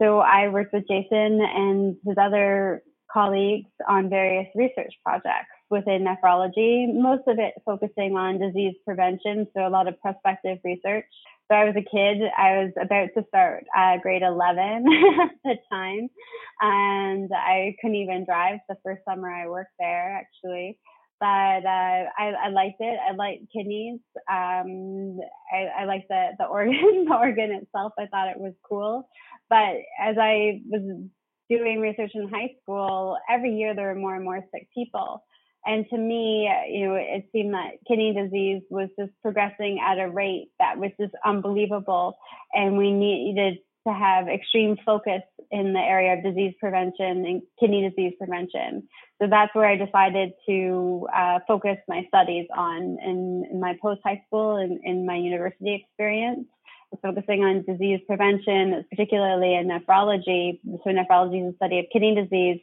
So 0.00 0.18
I 0.18 0.48
worked 0.48 0.72
with 0.72 0.84
Jason 0.88 1.40
and 1.40 1.96
his 2.04 2.16
other 2.20 2.82
colleagues 3.12 3.70
on 3.88 4.10
various 4.10 4.46
research 4.54 4.92
projects 5.04 5.56
within 5.70 6.04
nephrology, 6.04 6.92
most 6.92 7.22
of 7.26 7.38
it 7.38 7.54
focusing 7.64 8.16
on 8.16 8.38
disease 8.38 8.74
prevention, 8.84 9.46
so 9.54 9.66
a 9.66 9.70
lot 9.70 9.88
of 9.88 10.00
prospective 10.00 10.58
research. 10.64 11.04
So 11.48 11.56
I 11.56 11.64
was 11.64 11.74
a 11.76 11.80
kid, 11.80 12.28
I 12.36 12.64
was 12.64 12.72
about 12.80 13.08
to 13.16 13.24
start 13.28 13.64
uh, 13.76 13.98
grade 14.02 14.22
11 14.22 14.60
at 15.22 15.30
the 15.44 15.54
time, 15.70 16.08
and 16.60 17.30
I 17.32 17.74
couldn't 17.80 17.96
even 17.96 18.24
drive 18.24 18.58
the 18.68 18.76
first 18.84 19.02
summer 19.08 19.32
I 19.32 19.48
worked 19.48 19.74
there, 19.78 20.20
actually. 20.20 20.78
But 21.18 21.26
uh, 21.64 22.04
I, 22.18 22.32
I, 22.44 22.48
liked 22.50 22.76
it. 22.80 22.98
I 23.08 23.14
liked 23.14 23.44
kidneys. 23.52 24.00
Um, 24.30 25.18
I, 25.52 25.82
I 25.82 25.84
liked 25.86 26.08
the, 26.08 26.30
the 26.38 26.44
organ, 26.50 27.06
the 27.08 27.14
organ 27.14 27.52
itself. 27.52 27.92
I 27.98 28.06
thought 28.06 28.28
it 28.28 28.38
was 28.38 28.52
cool. 28.68 29.08
But 29.48 29.76
as 30.00 30.16
I 30.20 30.60
was 30.68 31.06
doing 31.48 31.80
research 31.80 32.10
in 32.14 32.28
high 32.28 32.54
school, 32.62 33.16
every 33.30 33.56
year 33.56 33.74
there 33.74 33.88
were 33.88 34.00
more 34.00 34.14
and 34.14 34.24
more 34.24 34.44
sick 34.52 34.68
people. 34.74 35.24
And 35.64 35.84
to 35.90 35.98
me, 35.98 36.48
you 36.70 36.86
know, 36.86 36.94
it 36.94 37.26
seemed 37.32 37.54
that 37.54 37.72
kidney 37.88 38.14
disease 38.14 38.62
was 38.70 38.88
just 38.98 39.10
progressing 39.20 39.80
at 39.84 39.98
a 39.98 40.08
rate 40.08 40.50
that 40.60 40.78
was 40.78 40.92
just 41.00 41.12
unbelievable. 41.24 42.16
And 42.54 42.78
we 42.78 42.92
needed 42.92 43.58
to 43.86 43.92
have 43.92 44.28
extreme 44.28 44.76
focus 44.84 45.22
in 45.50 45.72
the 45.72 45.78
area 45.78 46.14
of 46.14 46.24
disease 46.24 46.54
prevention 46.58 47.24
and 47.24 47.42
kidney 47.58 47.88
disease 47.88 48.14
prevention. 48.18 48.88
So 49.20 49.28
that's 49.30 49.54
where 49.54 49.68
I 49.68 49.76
decided 49.76 50.32
to 50.48 51.06
uh, 51.14 51.38
focus 51.46 51.78
my 51.88 52.04
studies 52.08 52.46
on 52.56 52.98
in, 53.02 53.48
in 53.50 53.60
my 53.60 53.76
post 53.80 54.00
high 54.04 54.22
school 54.26 54.56
and 54.56 54.80
in 54.84 55.06
my 55.06 55.16
university 55.16 55.74
experience. 55.74 56.46
Focusing 57.02 57.42
on 57.42 57.62
disease 57.66 58.00
prevention, 58.06 58.84
particularly 58.88 59.54
in 59.54 59.68
nephrology. 59.68 60.60
So, 60.64 60.90
nephrology 60.90 61.46
is 61.46 61.52
the 61.52 61.56
study 61.56 61.80
of 61.80 61.86
kidney 61.92 62.14
disease. 62.14 62.60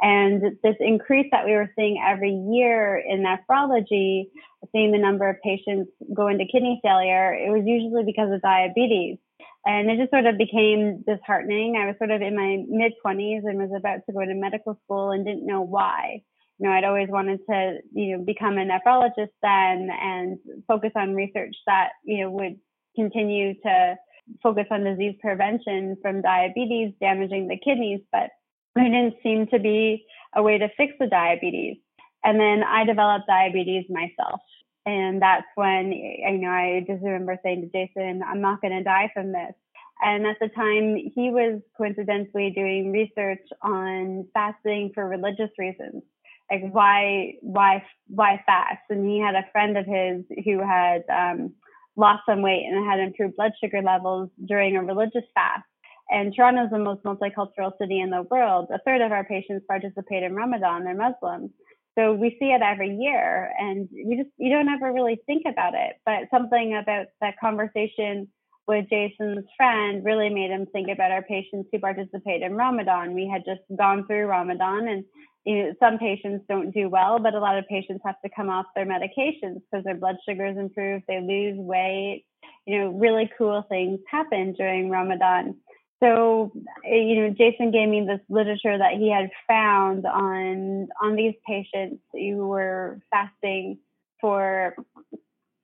And 0.00 0.42
this 0.62 0.74
increase 0.80 1.28
that 1.30 1.44
we 1.44 1.52
were 1.52 1.70
seeing 1.76 2.02
every 2.04 2.32
year 2.32 2.96
in 2.96 3.22
nephrology, 3.22 4.28
seeing 4.72 4.92
the 4.92 4.98
number 4.98 5.28
of 5.28 5.36
patients 5.42 5.90
go 6.14 6.28
into 6.28 6.46
kidney 6.50 6.80
failure, 6.82 7.32
it 7.32 7.50
was 7.50 7.62
usually 7.64 8.04
because 8.04 8.32
of 8.32 8.42
diabetes. 8.42 9.18
And 9.66 9.90
it 9.90 9.98
just 9.98 10.12
sort 10.12 10.26
of 10.26 10.38
became 10.38 11.02
disheartening. 11.06 11.76
I 11.76 11.86
was 11.86 11.96
sort 11.98 12.12
of 12.12 12.22
in 12.22 12.36
my 12.36 12.62
mid 12.68 12.92
20s 13.04 13.42
and 13.44 13.58
was 13.58 13.72
about 13.76 14.00
to 14.06 14.12
go 14.12 14.24
to 14.24 14.34
medical 14.34 14.78
school 14.84 15.10
and 15.10 15.26
didn't 15.26 15.44
know 15.44 15.60
why. 15.60 16.22
You 16.58 16.66
know, 16.66 16.72
I'd 16.72 16.84
always 16.84 17.08
wanted 17.08 17.40
to, 17.50 17.78
you 17.92 18.16
know, 18.16 18.24
become 18.24 18.58
a 18.58 18.64
nephrologist 18.64 19.34
then 19.42 19.90
and 19.90 20.38
focus 20.68 20.92
on 20.94 21.16
research 21.16 21.56
that, 21.66 21.90
you 22.04 22.22
know, 22.22 22.30
would 22.30 22.58
continue 22.94 23.54
to 23.62 23.96
focus 24.40 24.66
on 24.70 24.84
disease 24.84 25.16
prevention 25.20 25.96
from 26.00 26.22
diabetes 26.22 26.94
damaging 27.00 27.48
the 27.48 27.58
kidneys, 27.58 28.00
but 28.12 28.30
there 28.76 28.84
didn't 28.84 29.16
seem 29.22 29.48
to 29.48 29.58
be 29.58 30.06
a 30.34 30.42
way 30.42 30.58
to 30.58 30.68
fix 30.76 30.92
the 31.00 31.08
diabetes. 31.08 31.78
And 32.24 32.38
then 32.38 32.62
I 32.62 32.84
developed 32.84 33.26
diabetes 33.26 33.86
myself. 33.90 34.40
And 34.86 35.20
that's 35.20 35.46
when, 35.56 35.92
you 35.92 36.38
know, 36.38 36.48
I 36.48 36.84
just 36.86 37.02
remember 37.02 37.36
saying 37.42 37.62
to 37.62 37.86
Jason, 37.86 38.22
I'm 38.26 38.40
not 38.40 38.62
going 38.62 38.72
to 38.72 38.84
die 38.84 39.10
from 39.12 39.32
this. 39.32 39.52
And 40.00 40.26
at 40.26 40.36
the 40.40 40.48
time, 40.48 40.96
he 40.96 41.30
was 41.30 41.60
coincidentally 41.76 42.52
doing 42.54 42.92
research 42.92 43.42
on 43.62 44.28
fasting 44.32 44.92
for 44.94 45.08
religious 45.08 45.50
reasons. 45.58 46.02
Like 46.50 46.70
why, 46.70 47.32
why, 47.40 47.82
why 48.06 48.40
fast? 48.46 48.82
And 48.88 49.08
he 49.08 49.18
had 49.18 49.34
a 49.34 49.50
friend 49.50 49.76
of 49.76 49.86
his 49.86 50.22
who 50.44 50.60
had 50.60 51.02
um, 51.10 51.54
lost 51.96 52.22
some 52.28 52.42
weight 52.42 52.66
and 52.70 52.88
had 52.88 53.00
improved 53.00 53.36
blood 53.36 53.52
sugar 53.60 53.82
levels 53.82 54.30
during 54.46 54.76
a 54.76 54.84
religious 54.84 55.24
fast. 55.34 55.64
And 56.08 56.32
Toronto 56.32 56.64
is 56.64 56.70
the 56.70 56.78
most 56.78 57.02
multicultural 57.02 57.76
city 57.80 57.98
in 58.00 58.10
the 58.10 58.22
world. 58.30 58.68
A 58.72 58.78
third 58.84 59.00
of 59.00 59.10
our 59.10 59.24
patients 59.24 59.64
participate 59.66 60.22
in 60.22 60.36
Ramadan. 60.36 60.84
They're 60.84 60.94
Muslims. 60.94 61.50
So 61.98 62.12
we 62.12 62.36
see 62.38 62.46
it 62.46 62.60
every 62.62 62.94
year 62.94 63.52
and 63.58 63.88
we 63.92 64.16
just, 64.16 64.28
you 64.36 64.50
don't 64.50 64.68
ever 64.68 64.92
really 64.92 65.20
think 65.26 65.44
about 65.50 65.74
it. 65.74 65.96
But 66.04 66.28
something 66.30 66.76
about 66.76 67.06
that 67.20 67.38
conversation 67.40 68.28
with 68.68 68.86
Jason's 68.90 69.44
friend 69.56 70.04
really 70.04 70.28
made 70.28 70.50
him 70.50 70.66
think 70.72 70.88
about 70.90 71.10
our 71.10 71.22
patients 71.22 71.68
who 71.72 71.78
participate 71.78 72.42
in 72.42 72.54
Ramadan. 72.54 73.14
We 73.14 73.28
had 73.32 73.44
just 73.46 73.62
gone 73.78 74.06
through 74.06 74.26
Ramadan 74.26 74.88
and 74.88 75.04
you 75.46 75.62
know, 75.62 75.74
some 75.80 75.96
patients 75.98 76.44
don't 76.48 76.74
do 76.74 76.88
well, 76.88 77.20
but 77.20 77.34
a 77.34 77.38
lot 77.38 77.56
of 77.56 77.68
patients 77.68 78.02
have 78.04 78.20
to 78.22 78.30
come 78.34 78.50
off 78.50 78.66
their 78.74 78.84
medications 78.84 79.60
because 79.70 79.84
their 79.84 79.94
blood 79.94 80.16
sugars 80.28 80.56
improve, 80.58 81.02
they 81.06 81.20
lose 81.20 81.56
weight. 81.56 82.24
You 82.66 82.78
know, 82.80 82.88
really 82.90 83.30
cool 83.38 83.64
things 83.68 84.00
happen 84.10 84.54
during 84.54 84.90
Ramadan 84.90 85.54
so 86.02 86.52
you 86.84 87.20
know 87.20 87.30
jason 87.30 87.70
gave 87.70 87.88
me 87.88 88.04
this 88.06 88.20
literature 88.28 88.76
that 88.76 88.94
he 88.94 89.10
had 89.10 89.30
found 89.46 90.06
on 90.06 90.88
on 91.02 91.16
these 91.16 91.34
patients 91.46 92.02
who 92.12 92.46
were 92.46 93.00
fasting 93.10 93.78
for 94.20 94.74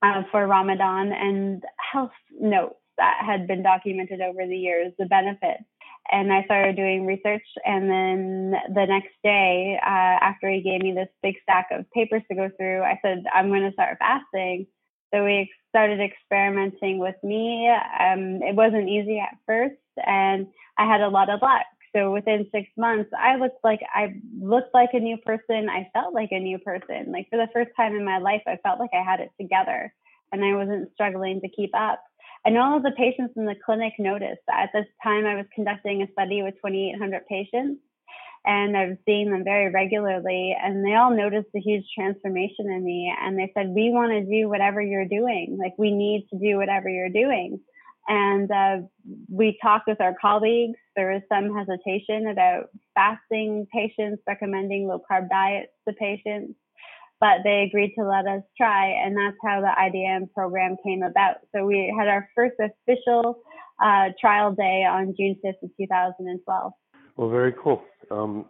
uh, 0.01 0.23
for 0.31 0.47
ramadan 0.47 1.11
and 1.11 1.63
health 1.91 2.11
notes 2.39 2.75
that 2.97 3.17
had 3.25 3.47
been 3.47 3.63
documented 3.63 4.21
over 4.21 4.45
the 4.45 4.57
years 4.57 4.93
the 4.99 5.05
benefits. 5.05 5.63
And 6.11 6.33
i 6.33 6.43
started 6.43 6.75
doing 6.75 7.05
research 7.05 7.45
and 7.65 7.89
then 7.89 8.51
the 8.73 8.85
next 8.85 9.13
day 9.23 9.79
uh, 9.81 10.17
after 10.21 10.49
he 10.49 10.61
gave 10.61 10.81
me 10.81 10.91
this 10.93 11.07
big 11.21 11.35
stack 11.43 11.69
of 11.71 11.89
papers 11.91 12.23
to 12.29 12.35
go 12.35 12.49
through 12.57 12.81
i 12.81 12.99
said 13.01 13.23
i'm 13.33 13.47
going 13.47 13.63
to 13.63 13.71
start 13.73 13.97
fasting. 13.99 14.67
So 15.13 15.23
we 15.23 15.49
started 15.69 15.99
experimenting 16.01 16.97
with 16.97 17.15
me. 17.23 17.69
Um, 17.69 18.41
it 18.41 18.55
wasn't 18.55 18.89
easy 18.89 19.19
at 19.19 19.37
first 19.45 19.75
and 20.05 20.47
I 20.77 20.85
had 20.85 21.01
a 21.01 21.09
lot 21.09 21.29
of 21.29 21.41
luck. 21.41 21.65
So 21.95 22.11
within 22.11 22.47
six 22.51 22.67
months, 22.75 23.11
I 23.17 23.35
looked 23.35 23.63
like 23.63 23.81
I 23.93 24.15
looked 24.39 24.73
like 24.73 24.89
a 24.93 24.99
new 24.99 25.17
person. 25.17 25.69
I 25.69 25.89
felt 25.93 26.13
like 26.13 26.31
a 26.31 26.39
new 26.39 26.57
person. 26.57 27.11
Like 27.11 27.27
for 27.29 27.37
the 27.37 27.49
first 27.53 27.69
time 27.77 27.95
in 27.95 28.03
my 28.03 28.17
life, 28.17 28.41
I 28.47 28.57
felt 28.63 28.79
like 28.79 28.89
I 28.93 29.03
had 29.03 29.19
it 29.19 29.29
together 29.39 29.93
and 30.31 30.43
I 30.43 30.55
wasn't 30.55 30.91
struggling 30.93 31.39
to 31.41 31.49
keep 31.49 31.71
up. 31.75 32.03
And 32.45 32.57
all 32.57 32.75
of 32.75 32.83
the 32.83 32.91
patients 32.97 33.35
in 33.37 33.45
the 33.45 33.55
clinic 33.65 33.93
noticed 33.99 34.41
that 34.47 34.63
at 34.63 34.69
this 34.73 34.87
time 35.03 35.25
I 35.25 35.35
was 35.35 35.45
conducting 35.53 36.01
a 36.01 36.11
study 36.11 36.41
with 36.41 36.55
2,800 36.55 37.25
patients 37.27 37.79
and 38.45 38.75
I 38.75 38.87
was 38.87 38.97
seeing 39.05 39.31
them 39.31 39.45
very 39.45 39.71
regularly 39.71 40.55
and 40.61 40.85
they 40.85 40.95
all 40.95 41.15
noticed 41.15 41.47
the 41.53 41.61
huge 41.61 41.85
transformation 41.95 42.69
in 42.69 42.83
me 42.83 43.13
and 43.21 43.37
they 43.37 43.51
said, 43.53 43.69
we 43.69 43.91
want 43.91 44.11
to 44.11 44.25
do 44.25 44.49
whatever 44.49 44.81
you're 44.81 45.07
doing. 45.07 45.57
Like 45.57 45.73
we 45.77 45.91
need 45.91 46.27
to 46.31 46.39
do 46.39 46.57
whatever 46.57 46.89
you're 46.89 47.09
doing. 47.09 47.61
And 48.07 48.51
uh, 48.51 48.77
we 49.29 49.57
talked 49.61 49.87
with 49.87 50.01
our 50.01 50.15
colleagues. 50.19 50.77
There 50.95 51.11
was 51.11 51.21
some 51.29 51.55
hesitation 51.55 52.27
about 52.27 52.65
fasting 52.95 53.67
patients, 53.73 54.21
recommending 54.27 54.87
low 54.87 55.01
carb 55.09 55.29
diets 55.29 55.71
to 55.87 55.93
patients, 55.93 56.53
but 57.19 57.37
they 57.43 57.61
agreed 57.61 57.93
to 57.97 58.05
let 58.05 58.27
us 58.27 58.43
try. 58.57 58.87
And 58.87 59.15
that's 59.15 59.37
how 59.43 59.61
the 59.61 59.71
IDM 59.79 60.31
program 60.33 60.75
came 60.85 61.03
about. 61.03 61.37
So 61.55 61.65
we 61.65 61.93
had 61.97 62.07
our 62.09 62.27
first 62.35 62.55
official 62.59 63.39
uh, 63.81 64.09
trial 64.19 64.53
day 64.53 64.85
on 64.89 65.15
June 65.17 65.37
5th 65.43 65.63
of 65.63 65.69
2012. 65.79 66.73
Well, 67.15 67.29
very 67.29 67.53
cool. 67.63 67.81
Um, 68.11 68.45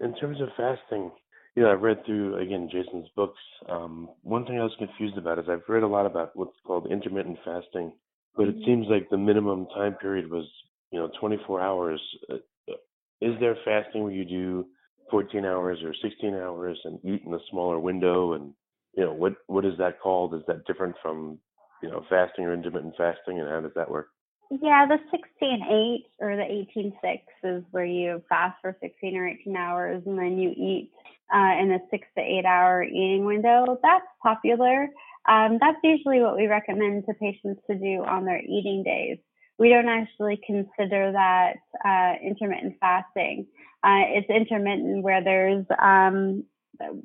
in 0.00 0.14
terms 0.16 0.40
of 0.40 0.48
fasting, 0.56 1.10
you 1.56 1.62
know, 1.62 1.72
I've 1.72 1.82
read 1.82 2.04
through 2.04 2.36
again 2.36 2.68
Jason's 2.70 3.08
books. 3.16 3.38
Um, 3.68 4.10
one 4.22 4.44
thing 4.44 4.58
I 4.58 4.64
was 4.64 4.74
confused 4.78 5.16
about 5.16 5.38
is 5.38 5.46
I've 5.48 5.62
read 5.68 5.82
a 5.82 5.88
lot 5.88 6.06
about 6.06 6.30
what's 6.34 6.56
called 6.66 6.90
intermittent 6.90 7.38
fasting, 7.44 7.92
but 8.36 8.48
it 8.48 8.56
seems 8.64 8.86
like 8.88 9.08
the 9.10 9.18
minimum 9.18 9.66
time 9.74 9.94
period 9.94 10.30
was 10.30 10.44
you 10.90 10.98
know 10.98 11.10
24 11.20 11.60
hours. 11.60 12.00
Uh, 12.30 12.36
is 13.20 13.34
there 13.40 13.56
fasting 13.64 14.02
where 14.02 14.12
you 14.12 14.24
do 14.24 14.66
14 15.10 15.44
hours 15.44 15.78
or 15.82 15.94
16 16.02 16.34
hours 16.34 16.78
and 16.84 16.98
eat 17.04 17.22
in 17.24 17.32
a 17.32 17.38
smaller 17.50 17.78
window? 17.78 18.34
And 18.34 18.52
you 18.96 19.04
know 19.04 19.12
what 19.12 19.34
what 19.46 19.64
is 19.64 19.78
that 19.78 20.00
called? 20.00 20.34
Is 20.34 20.42
that 20.46 20.66
different 20.66 20.96
from 21.02 21.38
you 21.82 21.90
know 21.90 22.04
fasting 22.08 22.44
or 22.44 22.54
intermittent 22.54 22.94
fasting 22.96 23.40
and 23.40 23.48
how 23.48 23.60
does 23.60 23.74
that 23.76 23.90
work? 23.90 24.08
Yeah 24.50 24.86
the 24.86 24.98
16-8 25.42 26.04
or 26.20 26.36
the 26.36 26.66
18-6 26.76 27.20
is 27.44 27.64
where 27.70 27.84
you 27.84 28.22
fast 28.28 28.56
for 28.60 28.76
16 28.80 29.16
or 29.16 29.26
18 29.26 29.56
hours 29.56 30.02
and 30.06 30.18
then 30.18 30.38
you 30.38 30.50
eat 30.50 30.90
uh, 31.34 31.60
in 31.60 31.72
a 31.72 31.78
six 31.90 32.06
to 32.16 32.22
eight 32.22 32.44
hour 32.44 32.82
eating 32.82 33.24
window. 33.24 33.78
That's 33.82 34.04
popular 34.22 34.88
um, 35.28 35.58
that's 35.60 35.78
usually 35.82 36.20
what 36.20 36.36
we 36.36 36.46
recommend 36.46 37.04
to 37.06 37.14
patients 37.14 37.60
to 37.70 37.76
do 37.76 38.04
on 38.04 38.24
their 38.24 38.40
eating 38.40 38.82
days. 38.84 39.18
We 39.58 39.68
don't 39.68 39.88
actually 39.88 40.40
consider 40.44 41.12
that 41.12 41.54
uh, 41.84 42.14
intermittent 42.22 42.76
fasting. 42.80 43.46
Uh, 43.82 44.02
it's 44.08 44.28
intermittent 44.28 45.02
where 45.02 45.22
there's 45.22 45.64
um, 45.78 46.44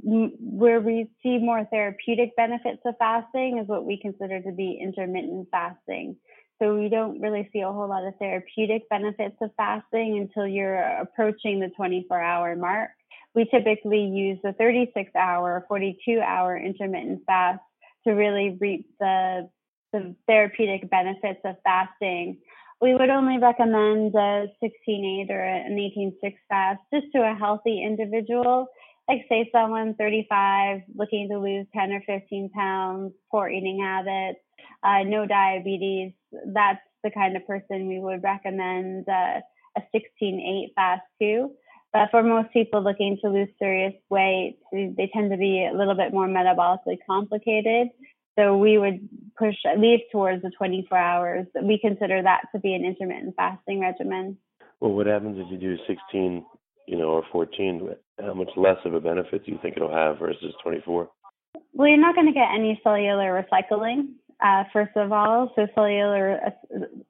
where 0.04 0.82
we 0.82 1.10
see 1.22 1.38
more 1.38 1.66
therapeutic 1.66 2.36
benefits 2.36 2.82
of 2.86 2.96
fasting 2.98 3.60
is 3.62 3.68
what 3.68 3.86
we 3.86 4.00
consider 4.02 4.42
to 4.42 4.52
be 4.52 4.80
intermittent 4.82 5.48
fasting. 5.52 6.16
So 6.60 6.76
we 6.76 6.90
don't 6.90 7.22
really 7.22 7.50
see 7.54 7.62
a 7.62 7.72
whole 7.72 7.88
lot 7.88 8.06
of 8.06 8.16
therapeutic 8.18 8.90
benefits 8.90 9.38
of 9.42 9.52
fasting 9.56 10.18
until 10.18 10.48
you're 10.48 10.76
approaching 10.76 11.60
the 11.60 11.70
24 11.70 12.20
hour 12.20 12.56
mark. 12.56 12.90
We 13.36 13.46
typically 13.46 14.06
use 14.06 14.40
the 14.44 14.54
36 14.54 15.12
hour, 15.16 15.66
42 15.68 16.20
hour 16.20 16.58
intermittent 16.58 17.22
fast 17.26 17.62
to 18.06 18.12
really 18.12 18.58
reap 18.60 18.88
the 19.00 19.50
the 19.92 20.16
therapeutic 20.28 20.90
benefits 20.90 21.40
of 21.44 21.56
fasting. 21.64 22.38
We 22.82 22.94
would 22.94 23.10
only 23.10 23.40
recommend 23.40 24.14
a 24.16 24.48
16-8 24.64 25.30
or 25.30 25.44
an 25.44 25.76
18-6 25.76 26.34
fast 26.48 26.80
just 26.94 27.08
to 27.14 27.20
a 27.20 27.36
healthy 27.36 27.84
individual, 27.84 28.68
like 29.08 29.26
say 29.28 29.50
someone 29.52 29.96
35 29.96 30.82
looking 30.96 31.28
to 31.30 31.40
lose 31.40 31.66
10 31.76 31.92
or 31.92 32.02
15 32.06 32.50
pounds, 32.52 33.14
poor 33.32 33.50
eating 33.50 33.82
habits, 33.84 34.40
uh, 34.84 35.04
no 35.04 35.26
diabetes. 35.26 36.14
That's 36.54 36.80
the 37.04 37.12
kind 37.12 37.36
of 37.36 37.46
person 37.46 37.88
we 37.88 38.00
would 38.00 38.24
recommend 38.24 39.10
uh, 39.10 39.42
a 39.76 39.82
16-8 39.94 40.74
fast 40.76 41.02
to. 41.22 41.50
But 41.92 42.12
for 42.12 42.22
most 42.22 42.52
people 42.54 42.84
looking 42.84 43.18
to 43.24 43.30
lose 43.30 43.50
serious 43.58 43.94
weight, 44.10 44.60
they 44.72 45.10
tend 45.14 45.32
to 45.32 45.38
be 45.38 45.66
a 45.66 45.76
little 45.76 45.96
bit 45.96 46.14
more 46.14 46.28
metabolically 46.28 46.98
complicated. 47.06 47.90
So 48.38 48.56
we 48.58 48.78
would 48.78 49.10
push 49.38 49.56
at 49.66 49.80
least 49.80 50.04
towards 50.12 50.44
the 50.44 50.52
24 50.58 50.98
hours. 50.98 51.48
We 51.62 51.80
consider 51.80 52.22
that 52.22 52.42
to 52.54 52.60
be 52.60 52.74
an 52.74 52.86
intermittent 52.86 53.36
fasting 53.36 53.82
regimen. 53.82 54.38
Well, 54.80 54.92
what 54.92 55.08
happens 55.08 55.38
if 55.40 55.52
you 55.52 55.58
do 55.58 55.78
16, 55.88 56.46
you 56.88 56.98
know, 56.98 57.10
or 57.10 57.24
14? 57.32 57.90
How 58.22 58.34
much 58.34 58.50
less 58.56 58.78
of 58.86 58.94
a 58.94 59.02
benefit 59.02 59.46
do 59.46 59.52
you 59.52 59.60
think 59.62 59.76
it'll 59.76 59.92
have 59.92 60.20
versus 60.20 60.54
24? 60.64 61.10
Well, 61.74 61.88
you're 61.88 61.98
not 61.98 62.16
going 62.16 62.28
to 62.28 62.34
get 62.34 62.50
any 62.54 62.80
cellular 62.84 63.44
recycling. 63.44 64.14
Uh, 64.42 64.64
first 64.72 64.96
of 64.96 65.12
all. 65.12 65.52
So 65.56 65.68
cellular 65.76 66.40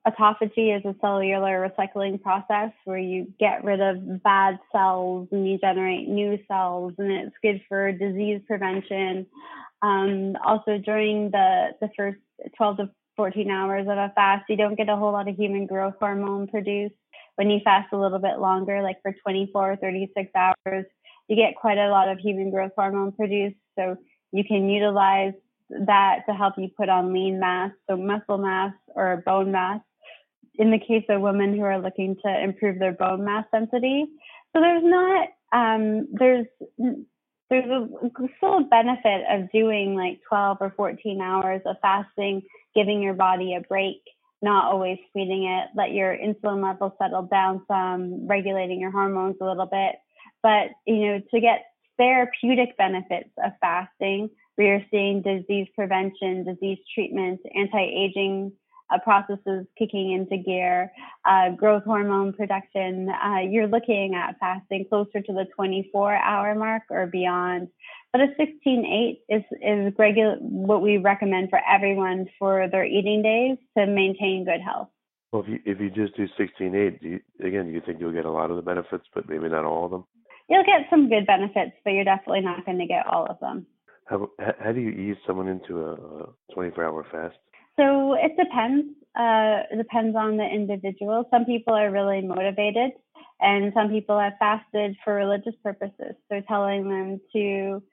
autophagy 0.07 0.75
is 0.75 0.83
a 0.85 0.95
cellular 0.99 1.69
recycling 1.69 2.21
process 2.21 2.71
where 2.85 2.97
you 2.97 3.31
get 3.39 3.63
rid 3.63 3.81
of 3.81 4.23
bad 4.23 4.59
cells 4.71 5.27
and 5.31 5.47
you 5.47 5.57
generate 5.59 6.07
new 6.07 6.39
cells, 6.47 6.93
and 6.97 7.11
it's 7.11 7.35
good 7.41 7.61
for 7.67 7.91
disease 7.91 8.41
prevention. 8.47 9.27
Um, 9.81 10.35
also, 10.43 10.77
during 10.77 11.31
the 11.31 11.69
the 11.81 11.89
first 11.95 12.19
12 12.57 12.77
to 12.77 12.89
14 13.15 13.51
hours 13.51 13.87
of 13.87 13.97
a 13.97 14.11
fast, 14.15 14.45
you 14.49 14.55
don't 14.55 14.75
get 14.75 14.89
a 14.89 14.95
whole 14.95 15.11
lot 15.11 15.27
of 15.27 15.35
human 15.35 15.67
growth 15.67 15.95
hormone 15.99 16.47
produced. 16.47 16.95
When 17.35 17.49
you 17.49 17.59
fast 17.63 17.93
a 17.93 17.97
little 17.97 18.19
bit 18.19 18.39
longer, 18.39 18.81
like 18.81 19.01
for 19.01 19.13
24 19.23 19.73
or 19.73 19.75
36 19.75 20.31
hours, 20.35 20.85
you 21.27 21.35
get 21.35 21.55
quite 21.55 21.77
a 21.77 21.89
lot 21.89 22.09
of 22.09 22.17
human 22.17 22.49
growth 22.49 22.71
hormone 22.75 23.11
produced. 23.11 23.57
So 23.77 23.97
you 24.31 24.43
can 24.43 24.69
utilize 24.69 25.33
that 25.69 26.21
to 26.27 26.33
help 26.33 26.55
you 26.57 26.69
put 26.75 26.89
on 26.89 27.13
lean 27.13 27.39
mass, 27.39 27.71
so 27.89 27.97
muscle 27.97 28.37
mass 28.37 28.73
or 28.87 29.23
bone 29.25 29.51
mass. 29.51 29.81
In 30.55 30.71
the 30.71 30.79
case 30.79 31.05
of 31.09 31.21
women 31.21 31.55
who 31.55 31.61
are 31.63 31.81
looking 31.81 32.17
to 32.25 32.43
improve 32.43 32.79
their 32.79 32.91
bone 32.91 33.23
mass 33.23 33.45
density, 33.51 34.05
so 34.53 34.61
there's 34.61 34.83
not 34.83 35.29
um, 35.51 36.07
there's 36.11 36.47
there's 37.49 37.65
a 37.65 37.87
still 38.37 38.57
a 38.57 38.63
benefit 38.63 39.23
of 39.29 39.51
doing 39.51 39.95
like 39.95 40.19
12 40.27 40.57
or 40.61 40.73
14 40.75 41.21
hours 41.21 41.61
of 41.65 41.77
fasting, 41.81 42.43
giving 42.75 43.01
your 43.01 43.15
body 43.15 43.55
a 43.55 43.61
break, 43.61 44.01
not 44.41 44.71
always 44.71 44.99
feeding 45.13 45.45
it, 45.45 45.69
let 45.75 45.91
your 45.91 46.15
insulin 46.15 46.63
level 46.63 46.95
settle 47.01 47.23
down 47.23 47.63
some, 47.67 48.27
regulating 48.27 48.79
your 48.79 48.91
hormones 48.91 49.35
a 49.41 49.45
little 49.45 49.65
bit. 49.65 49.95
But 50.43 50.69
you 50.85 51.07
know, 51.07 51.21
to 51.33 51.41
get 51.41 51.65
therapeutic 51.97 52.77
benefits 52.77 53.29
of 53.43 53.51
fasting, 53.59 54.29
we 54.59 54.67
are 54.67 54.85
seeing 54.91 55.21
disease 55.21 55.67
prevention, 55.73 56.43
disease 56.43 56.79
treatment, 56.93 57.39
anti-aging 57.55 58.51
uh, 58.93 58.99
processes 58.99 59.65
kicking 59.77 60.11
into 60.11 60.43
gear, 60.43 60.91
uh, 61.23 61.51
growth 61.51 61.83
hormone 61.85 62.33
production. 62.33 63.07
Uh, 63.09 63.39
you're 63.49 63.67
looking 63.67 64.15
at 64.15 64.37
fasting 64.37 64.85
closer 64.89 65.21
to 65.21 65.31
the 65.31 65.45
24 65.55 66.13
hour 66.13 66.55
mark 66.55 66.83
or 66.89 67.07
beyond. 67.07 67.69
But 68.11 68.21
a 68.21 68.27
16-8 68.67 69.19
is 69.29 69.43
is 69.61 69.93
regular 69.97 70.35
what 70.41 70.81
we 70.81 70.97
recommend 70.97 71.51
for 71.51 71.61
everyone 71.65 72.25
for 72.37 72.67
their 72.67 72.83
eating 72.83 73.21
days 73.21 73.57
to 73.77 73.85
maintain 73.85 74.43
good 74.43 74.61
health. 74.61 74.89
Well, 75.31 75.43
if 75.43 75.47
you 75.47 75.59
if 75.63 75.79
you 75.79 75.89
just 75.89 76.17
do 76.17 76.27
16-8, 76.37 76.99
do 76.99 77.07
you, 77.07 77.19
again, 77.39 77.69
you 77.69 77.81
think 77.85 78.01
you'll 78.01 78.11
get 78.11 78.25
a 78.25 78.31
lot 78.31 78.49
of 78.49 78.57
the 78.57 78.63
benefits, 78.63 79.05
but 79.13 79.29
maybe 79.29 79.47
not 79.47 79.63
all 79.63 79.85
of 79.85 79.91
them. 79.91 80.03
You'll 80.49 80.65
get 80.65 80.89
some 80.89 81.07
good 81.07 81.27
benefits, 81.27 81.77
but 81.85 81.91
you're 81.91 82.03
definitely 82.03 82.41
not 82.41 82.65
going 82.65 82.79
to 82.79 82.87
get 82.87 83.05
all 83.05 83.25
of 83.27 83.39
them. 83.39 83.67
How 84.09 84.29
how 84.59 84.71
do 84.71 84.79
you 84.79 84.89
ease 84.89 85.17
someone 85.27 85.47
into 85.47 85.85
a 85.85 86.53
24 86.53 86.83
hour 86.83 87.05
fast? 87.11 87.37
So 87.79 88.13
it 88.13 88.35
depends. 88.37 88.87
Uh, 89.15 89.63
it 89.71 89.77
depends 89.77 90.15
on 90.15 90.37
the 90.37 90.45
individual. 90.45 91.25
Some 91.31 91.45
people 91.45 91.75
are 91.75 91.91
really 91.91 92.21
motivated, 92.21 92.91
and 93.39 93.71
some 93.75 93.89
people 93.89 94.19
have 94.19 94.33
fasted 94.39 94.95
for 95.03 95.13
religious 95.13 95.53
purposes. 95.63 96.15
So 96.31 96.41
telling 96.47 96.89
them 96.89 97.21
to 97.33 97.83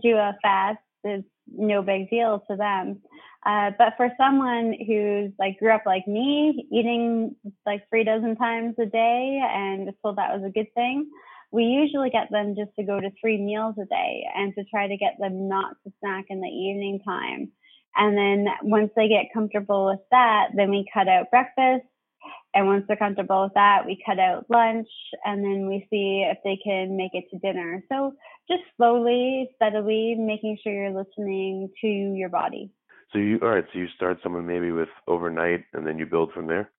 do 0.00 0.16
a 0.16 0.36
fast 0.42 0.78
is 1.04 1.24
no 1.52 1.82
big 1.82 2.08
deal 2.08 2.42
to 2.50 2.56
them. 2.56 3.02
Uh, 3.44 3.72
but 3.76 3.94
for 3.96 4.10
someone 4.16 4.74
who's 4.86 5.32
like 5.38 5.58
grew 5.58 5.72
up 5.72 5.82
like 5.84 6.06
me, 6.08 6.66
eating 6.72 7.34
like 7.66 7.88
three 7.90 8.04
dozen 8.04 8.36
times 8.36 8.74
a 8.78 8.86
day 8.86 9.42
and 9.44 9.86
was 9.86 9.94
told 10.02 10.16
that 10.16 10.34
was 10.34 10.44
a 10.46 10.52
good 10.52 10.72
thing, 10.74 11.10
we 11.54 11.62
usually 11.62 12.10
get 12.10 12.32
them 12.32 12.56
just 12.58 12.74
to 12.76 12.84
go 12.84 12.98
to 12.98 13.10
three 13.20 13.40
meals 13.40 13.76
a 13.80 13.86
day 13.86 14.26
and 14.34 14.52
to 14.56 14.64
try 14.64 14.88
to 14.88 14.96
get 14.96 15.14
them 15.20 15.48
not 15.48 15.76
to 15.84 15.92
snack 16.00 16.24
in 16.28 16.40
the 16.40 16.48
evening 16.48 16.98
time. 17.06 17.52
And 17.96 18.18
then 18.18 18.46
once 18.62 18.90
they 18.96 19.06
get 19.06 19.32
comfortable 19.32 19.86
with 19.86 20.00
that, 20.10 20.48
then 20.56 20.70
we 20.70 20.84
cut 20.92 21.06
out 21.06 21.30
breakfast. 21.30 21.86
And 22.54 22.66
once 22.66 22.84
they're 22.88 22.96
comfortable 22.96 23.44
with 23.44 23.54
that, 23.54 23.86
we 23.86 24.02
cut 24.04 24.18
out 24.18 24.46
lunch 24.48 24.88
and 25.24 25.44
then 25.44 25.68
we 25.68 25.86
see 25.90 26.26
if 26.28 26.38
they 26.42 26.58
can 26.64 26.96
make 26.96 27.12
it 27.14 27.24
to 27.30 27.38
dinner. 27.38 27.84
So 27.88 28.14
just 28.50 28.62
slowly, 28.76 29.48
steadily 29.54 30.16
making 30.18 30.58
sure 30.60 30.72
you're 30.72 30.90
listening 30.90 31.70
to 31.82 31.86
your 31.86 32.30
body. 32.30 32.72
So 33.12 33.18
you 33.18 33.38
all 33.42 33.50
right, 33.50 33.64
so 33.72 33.78
you 33.78 33.86
start 33.94 34.18
someone 34.24 34.44
maybe 34.44 34.72
with 34.72 34.88
overnight 35.06 35.64
and 35.72 35.86
then 35.86 35.98
you 35.98 36.06
build 36.06 36.32
from 36.32 36.48
there? 36.48 36.72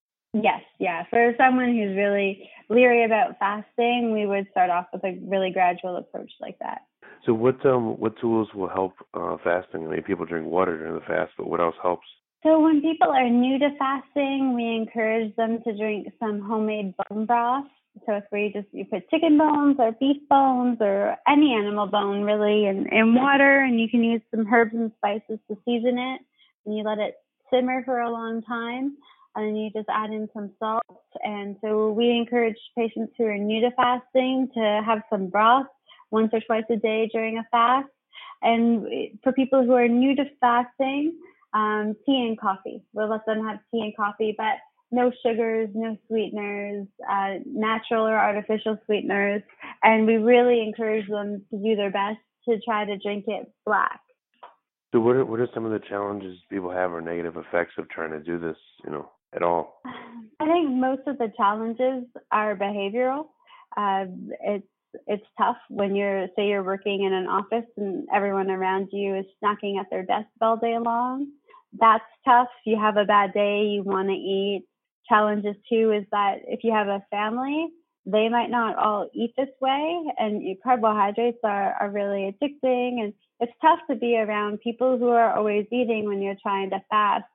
Yes, 0.43 0.61
yeah. 0.79 1.03
For 1.09 1.33
someone 1.37 1.69
who's 1.69 1.95
really 1.95 2.49
leery 2.69 3.05
about 3.05 3.39
fasting, 3.39 4.11
we 4.13 4.25
would 4.25 4.47
start 4.51 4.69
off 4.69 4.87
with 4.91 5.01
a 5.05 5.17
really 5.23 5.49
gradual 5.49 5.95
approach 5.95 6.31
like 6.41 6.59
that. 6.59 6.81
So 7.25 7.33
what 7.33 7.65
um 7.65 7.97
what 7.99 8.19
tools 8.19 8.49
will 8.53 8.67
help 8.67 8.93
uh, 9.13 9.37
fasting? 9.43 9.87
I 9.87 9.91
mean, 9.91 10.03
people 10.03 10.25
drink 10.25 10.47
water 10.47 10.77
during 10.77 10.95
the 10.95 11.05
fast, 11.07 11.31
but 11.37 11.47
what 11.47 11.61
else 11.61 11.75
helps? 11.81 12.05
So 12.43 12.59
when 12.59 12.81
people 12.81 13.07
are 13.09 13.29
new 13.29 13.57
to 13.59 13.69
fasting, 13.79 14.53
we 14.55 14.75
encourage 14.75 15.33
them 15.37 15.59
to 15.63 15.77
drink 15.77 16.11
some 16.19 16.41
homemade 16.41 16.93
bone 17.09 17.25
broth. 17.25 17.65
So 18.05 18.15
it's 18.15 18.27
where 18.29 18.43
you 18.43 18.51
just 18.51 18.67
you 18.73 18.83
put 18.83 19.09
chicken 19.09 19.37
bones 19.37 19.77
or 19.79 19.93
beef 19.93 20.17
bones 20.29 20.79
or 20.81 21.15
any 21.29 21.53
animal 21.53 21.87
bone 21.87 22.23
really 22.23 22.65
in, 22.65 22.87
in 22.91 23.15
water, 23.15 23.61
and 23.61 23.79
you 23.79 23.87
can 23.87 24.03
use 24.03 24.21
some 24.31 24.53
herbs 24.53 24.73
and 24.73 24.91
spices 24.97 25.39
to 25.49 25.57
season 25.63 25.97
it, 25.97 26.19
and 26.65 26.75
you 26.75 26.83
let 26.83 26.97
it 26.97 27.15
simmer 27.49 27.83
for 27.85 28.01
a 28.01 28.11
long 28.11 28.41
time 28.41 28.97
and 29.35 29.57
you 29.57 29.69
just 29.71 29.89
add 29.89 30.11
in 30.11 30.29
some 30.33 30.51
salt. 30.59 30.83
And 31.23 31.57
so 31.61 31.91
we 31.91 32.11
encourage 32.11 32.57
patients 32.77 33.13
who 33.17 33.25
are 33.25 33.37
new 33.37 33.61
to 33.61 33.71
fasting 33.71 34.49
to 34.53 34.81
have 34.85 35.01
some 35.09 35.27
broth 35.27 35.67
once 36.11 36.29
or 36.33 36.41
twice 36.41 36.63
a 36.69 36.75
day 36.75 37.09
during 37.11 37.37
a 37.37 37.47
fast. 37.51 37.89
And 38.41 38.85
for 39.23 39.31
people 39.31 39.63
who 39.63 39.73
are 39.73 39.87
new 39.87 40.15
to 40.15 40.25
fasting, 40.39 41.17
um, 41.55 41.95
tea 42.05 42.25
and 42.27 42.39
coffee. 42.39 42.83
We'll 42.93 43.09
let 43.09 43.25
them 43.25 43.43
have 43.45 43.59
tea 43.71 43.81
and 43.81 43.95
coffee, 43.95 44.35
but 44.37 44.57
no 44.91 45.11
sugars, 45.23 45.69
no 45.73 45.97
sweeteners, 46.07 46.85
uh, 47.09 47.35
natural 47.45 48.05
or 48.05 48.17
artificial 48.17 48.77
sweeteners. 48.85 49.41
And 49.81 50.05
we 50.05 50.15
really 50.15 50.61
encourage 50.61 51.07
them 51.07 51.43
to 51.49 51.57
do 51.57 51.75
their 51.75 51.91
best 51.91 52.19
to 52.47 52.59
try 52.63 52.85
to 52.85 52.97
drink 52.97 53.25
it 53.27 53.51
black. 53.65 54.01
So 54.91 54.99
what 54.99 55.15
are 55.15 55.25
what 55.25 55.39
are 55.39 55.49
some 55.53 55.65
of 55.65 55.71
the 55.71 55.85
challenges 55.87 56.37
people 56.49 56.71
have 56.71 56.93
or 56.93 57.01
negative 57.01 57.35
effects 57.37 57.73
of 57.77 57.89
trying 57.89 58.11
to 58.11 58.19
do 58.19 58.39
this, 58.39 58.57
you 58.83 58.91
know, 58.91 59.09
at 59.33 59.43
all? 59.43 59.81
I 60.39 60.45
think 60.45 60.69
most 60.69 61.01
of 61.07 61.17
the 61.17 61.31
challenges 61.37 62.05
are 62.31 62.55
behavioral. 62.55 63.27
Uh, 63.77 64.05
it's 64.41 64.67
it's 65.07 65.25
tough 65.37 65.57
when 65.69 65.95
you're 65.95 66.27
say 66.35 66.47
you're 66.47 66.63
working 66.63 67.03
in 67.03 67.13
an 67.13 67.27
office 67.27 67.69
and 67.77 68.07
everyone 68.13 68.49
around 68.49 68.89
you 68.91 69.15
is 69.15 69.25
snacking 69.43 69.79
at 69.79 69.89
their 69.89 70.03
desk 70.03 70.27
all 70.41 70.57
day 70.57 70.77
long. 70.79 71.27
That's 71.77 72.03
tough. 72.25 72.47
You 72.65 72.79
have 72.79 72.97
a 72.97 73.05
bad 73.05 73.33
day, 73.33 73.63
you 73.63 73.83
want 73.83 74.07
to 74.07 74.13
eat. 74.13 74.65
Challenges 75.09 75.55
too 75.69 75.91
is 75.91 76.05
that 76.11 76.39
if 76.47 76.63
you 76.63 76.71
have 76.71 76.87
a 76.87 77.05
family, 77.11 77.67
they 78.05 78.29
might 78.29 78.49
not 78.49 78.77
all 78.77 79.09
eat 79.13 79.33
this 79.37 79.49
way, 79.61 80.03
and 80.17 80.57
carbohydrates 80.63 81.39
are, 81.43 81.73
are 81.79 81.89
really 81.89 82.33
addicting. 82.33 83.01
And 83.01 83.13
it's 83.39 83.51
tough 83.61 83.79
to 83.89 83.95
be 83.95 84.17
around 84.17 84.61
people 84.61 84.97
who 84.97 85.09
are 85.09 85.35
always 85.35 85.65
eating 85.71 86.05
when 86.05 86.21
you're 86.21 86.37
trying 86.41 86.69
to 86.69 86.79
fast 86.89 87.25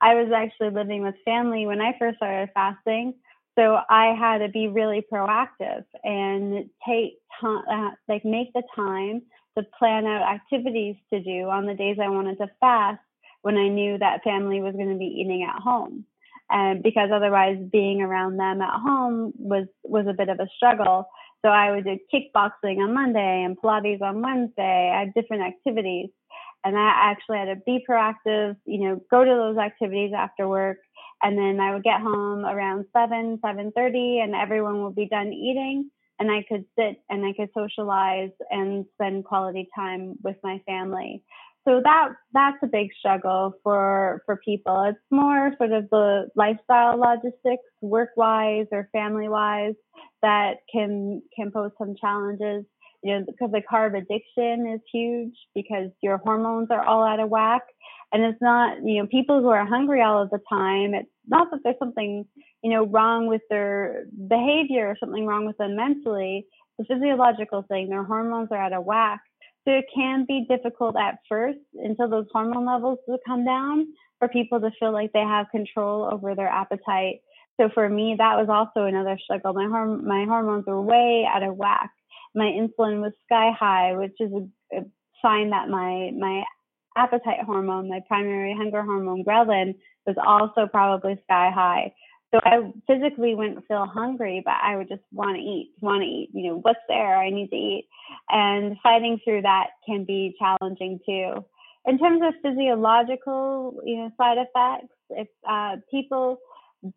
I 0.00 0.14
was 0.14 0.30
actually 0.34 0.70
living 0.70 1.02
with 1.02 1.14
family 1.24 1.66
when 1.66 1.80
I 1.80 1.96
first 1.98 2.16
started 2.16 2.50
fasting. 2.54 3.14
So 3.58 3.78
I 3.88 4.14
had 4.18 4.38
to 4.38 4.48
be 4.48 4.68
really 4.68 5.04
proactive 5.10 5.84
and 6.04 6.68
take 6.86 7.18
time, 7.40 7.62
uh, 7.70 7.90
like 8.06 8.24
make 8.24 8.52
the 8.52 8.62
time 8.74 9.22
to 9.56 9.64
plan 9.78 10.04
out 10.04 10.22
activities 10.22 10.96
to 11.12 11.22
do 11.22 11.48
on 11.48 11.64
the 11.64 11.74
days 11.74 11.96
I 12.02 12.10
wanted 12.10 12.36
to 12.38 12.50
fast 12.60 13.00
when 13.42 13.56
I 13.56 13.68
knew 13.68 13.96
that 13.98 14.22
family 14.24 14.60
was 14.60 14.74
going 14.74 14.90
to 14.90 14.98
be 14.98 15.06
eating 15.06 15.48
at 15.48 15.62
home. 15.62 16.04
And 16.50 16.82
because 16.82 17.10
otherwise 17.12 17.56
being 17.72 18.02
around 18.02 18.36
them 18.36 18.60
at 18.60 18.80
home 18.80 19.32
was, 19.38 19.66
was 19.82 20.06
a 20.06 20.12
bit 20.12 20.28
of 20.28 20.38
a 20.38 20.48
struggle. 20.56 21.08
So 21.44 21.48
I 21.48 21.70
would 21.70 21.84
do 21.84 21.98
kickboxing 22.12 22.78
on 22.78 22.92
Monday 22.92 23.42
and 23.44 23.56
Pilates 23.56 24.02
on 24.02 24.20
Wednesday. 24.20 24.92
I 24.94 25.00
had 25.00 25.14
different 25.14 25.42
activities 25.42 26.10
and 26.66 26.76
I 26.76 26.90
actually 27.10 27.38
had 27.38 27.44
to 27.44 27.56
be 27.64 27.84
proactive, 27.88 28.56
you 28.64 28.80
know, 28.80 29.00
go 29.08 29.24
to 29.24 29.30
those 29.30 29.56
activities 29.56 30.12
after 30.16 30.48
work. 30.48 30.78
And 31.22 31.38
then 31.38 31.60
I 31.60 31.72
would 31.72 31.84
get 31.84 32.00
home 32.00 32.44
around 32.44 32.86
seven, 32.92 33.38
seven 33.44 33.70
thirty, 33.70 34.18
and 34.18 34.34
everyone 34.34 34.82
would 34.82 34.96
be 34.96 35.08
done 35.08 35.32
eating, 35.32 35.90
and 36.18 36.30
I 36.30 36.44
could 36.48 36.64
sit 36.76 37.00
and 37.08 37.24
I 37.24 37.32
could 37.32 37.50
socialize 37.56 38.32
and 38.50 38.84
spend 38.94 39.24
quality 39.24 39.68
time 39.74 40.16
with 40.24 40.36
my 40.42 40.60
family. 40.66 41.22
So 41.66 41.80
that 41.82 42.08
that's 42.32 42.58
a 42.62 42.66
big 42.66 42.88
struggle 42.98 43.54
for 43.62 44.22
for 44.26 44.36
people. 44.44 44.82
It's 44.88 44.98
more 45.10 45.54
sort 45.56 45.72
of 45.72 45.88
the 45.90 46.28
lifestyle 46.34 46.98
logistics, 46.98 47.64
work 47.80 48.10
wise 48.16 48.66
or 48.72 48.88
family 48.92 49.28
wise, 49.28 49.74
that 50.22 50.56
can 50.70 51.22
can 51.34 51.50
pose 51.50 51.70
some 51.78 51.94
challenges 51.94 52.64
you 53.06 53.20
know, 53.20 53.24
because 53.26 53.52
the 53.52 53.62
carb 53.62 53.96
addiction 53.96 54.66
is 54.74 54.80
huge 54.92 55.34
because 55.54 55.90
your 56.02 56.18
hormones 56.18 56.68
are 56.70 56.84
all 56.84 57.04
out 57.04 57.20
of 57.20 57.30
whack. 57.30 57.62
And 58.12 58.22
it's 58.24 58.40
not, 58.42 58.78
you 58.84 59.02
know, 59.02 59.08
people 59.08 59.40
who 59.40 59.48
are 59.48 59.66
hungry 59.66 60.02
all 60.02 60.22
of 60.22 60.30
the 60.30 60.40
time, 60.50 60.94
it's 60.94 61.10
not 61.28 61.50
that 61.50 61.60
there's 61.64 61.78
something, 61.78 62.26
you 62.62 62.70
know, 62.72 62.86
wrong 62.86 63.26
with 63.28 63.42
their 63.50 64.04
behavior 64.28 64.88
or 64.88 64.96
something 65.00 65.26
wrong 65.26 65.46
with 65.46 65.58
them 65.58 65.76
mentally. 65.76 66.46
It's 66.78 66.90
a 66.90 66.94
physiological 66.94 67.62
thing. 67.68 67.88
Their 67.90 68.04
hormones 68.04 68.48
are 68.52 68.58
out 68.58 68.72
of 68.72 68.84
whack. 68.84 69.20
So 69.66 69.72
it 69.74 69.86
can 69.94 70.24
be 70.26 70.46
difficult 70.48 70.96
at 70.96 71.18
first 71.28 71.58
until 71.74 72.08
those 72.08 72.26
hormone 72.32 72.66
levels 72.66 72.98
come 73.26 73.44
down. 73.44 73.88
for 74.18 74.28
people 74.28 74.60
to 74.60 74.70
feel 74.80 74.92
like 74.92 75.12
they 75.12 75.20
have 75.20 75.46
control 75.50 76.08
over 76.10 76.34
their 76.34 76.48
appetite. 76.48 77.20
So 77.60 77.68
for 77.74 77.88
me, 77.88 78.16
that 78.18 78.36
was 78.36 78.48
also 78.48 78.86
another 78.86 79.18
struggle. 79.22 79.52
My 79.54 79.66
horm- 79.66 80.02
my 80.04 80.24
hormones 80.24 80.66
were 80.66 80.80
way 80.80 81.26
out 81.30 81.42
of 81.42 81.56
whack. 81.56 81.90
My 82.36 82.44
insulin 82.44 83.00
was 83.00 83.12
sky 83.24 83.50
high, 83.58 83.94
which 83.96 84.14
is 84.20 84.30
a, 84.32 84.78
a 84.78 84.84
sign 85.22 85.50
that 85.50 85.68
my 85.68 86.12
my 86.16 86.44
appetite 86.96 87.44
hormone, 87.44 87.88
my 87.88 88.00
primary 88.06 88.54
hunger 88.54 88.82
hormone, 88.82 89.24
ghrelin, 89.24 89.74
was 90.06 90.16
also 90.24 90.68
probably 90.70 91.14
sky 91.24 91.50
high. 91.52 91.92
So 92.32 92.40
I 92.44 92.72
physically 92.86 93.34
wouldn't 93.34 93.66
feel 93.68 93.86
hungry, 93.86 94.42
but 94.44 94.54
I 94.62 94.76
would 94.76 94.88
just 94.88 95.02
want 95.12 95.36
to 95.36 95.42
eat, 95.42 95.72
want 95.80 96.02
to 96.02 96.06
eat. 96.06 96.30
You 96.32 96.50
know, 96.50 96.58
what's 96.58 96.80
there? 96.88 97.16
I 97.16 97.30
need 97.30 97.48
to 97.48 97.56
eat. 97.56 97.88
And 98.28 98.76
fighting 98.82 99.18
through 99.24 99.42
that 99.42 99.68
can 99.86 100.04
be 100.04 100.36
challenging 100.38 100.98
too. 101.06 101.44
In 101.86 101.98
terms 101.98 102.20
of 102.24 102.34
physiological, 102.42 103.80
you 103.84 103.96
know, 103.98 104.10
side 104.18 104.38
effects, 104.38 104.92
if 105.10 105.28
uh, 105.48 105.76
people 105.90 106.38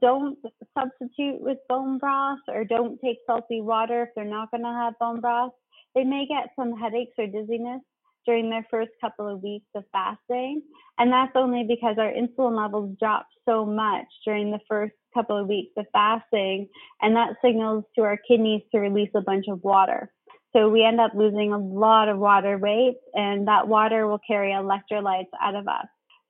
don't 0.01 0.37
substitute 0.77 1.41
with 1.41 1.57
bone 1.67 1.97
broth 1.97 2.39
or 2.47 2.63
don't 2.63 2.99
take 3.01 3.17
salty 3.25 3.61
water 3.61 4.03
if 4.03 4.09
they're 4.15 4.25
not 4.25 4.51
going 4.51 4.63
to 4.63 4.69
have 4.69 4.99
bone 4.99 5.21
broth, 5.21 5.51
they 5.95 6.03
may 6.03 6.25
get 6.27 6.49
some 6.55 6.77
headaches 6.77 7.13
or 7.17 7.27
dizziness 7.27 7.81
during 8.25 8.49
their 8.49 8.65
first 8.69 8.91
couple 9.01 9.27
of 9.27 9.41
weeks 9.41 9.65
of 9.75 9.83
fasting. 9.91 10.61
And 10.97 11.11
that's 11.11 11.31
only 11.35 11.65
because 11.67 11.95
our 11.97 12.11
insulin 12.11 12.55
levels 12.55 12.95
drop 12.99 13.27
so 13.47 13.65
much 13.65 14.05
during 14.25 14.51
the 14.51 14.59
first 14.67 14.93
couple 15.13 15.37
of 15.37 15.47
weeks 15.47 15.71
of 15.77 15.85
fasting. 15.93 16.67
And 17.01 17.15
that 17.15 17.35
signals 17.43 17.85
to 17.95 18.03
our 18.03 18.17
kidneys 18.27 18.61
to 18.71 18.79
release 18.79 19.09
a 19.15 19.21
bunch 19.21 19.45
of 19.49 19.63
water. 19.63 20.11
So 20.55 20.69
we 20.69 20.83
end 20.83 20.99
up 20.99 21.11
losing 21.15 21.53
a 21.53 21.57
lot 21.57 22.09
of 22.09 22.17
water 22.17 22.57
weight, 22.57 22.95
and 23.13 23.47
that 23.47 23.67
water 23.67 24.07
will 24.07 24.19
carry 24.27 24.51
electrolytes 24.51 25.29
out 25.39 25.55
of 25.55 25.67
us. 25.67 25.85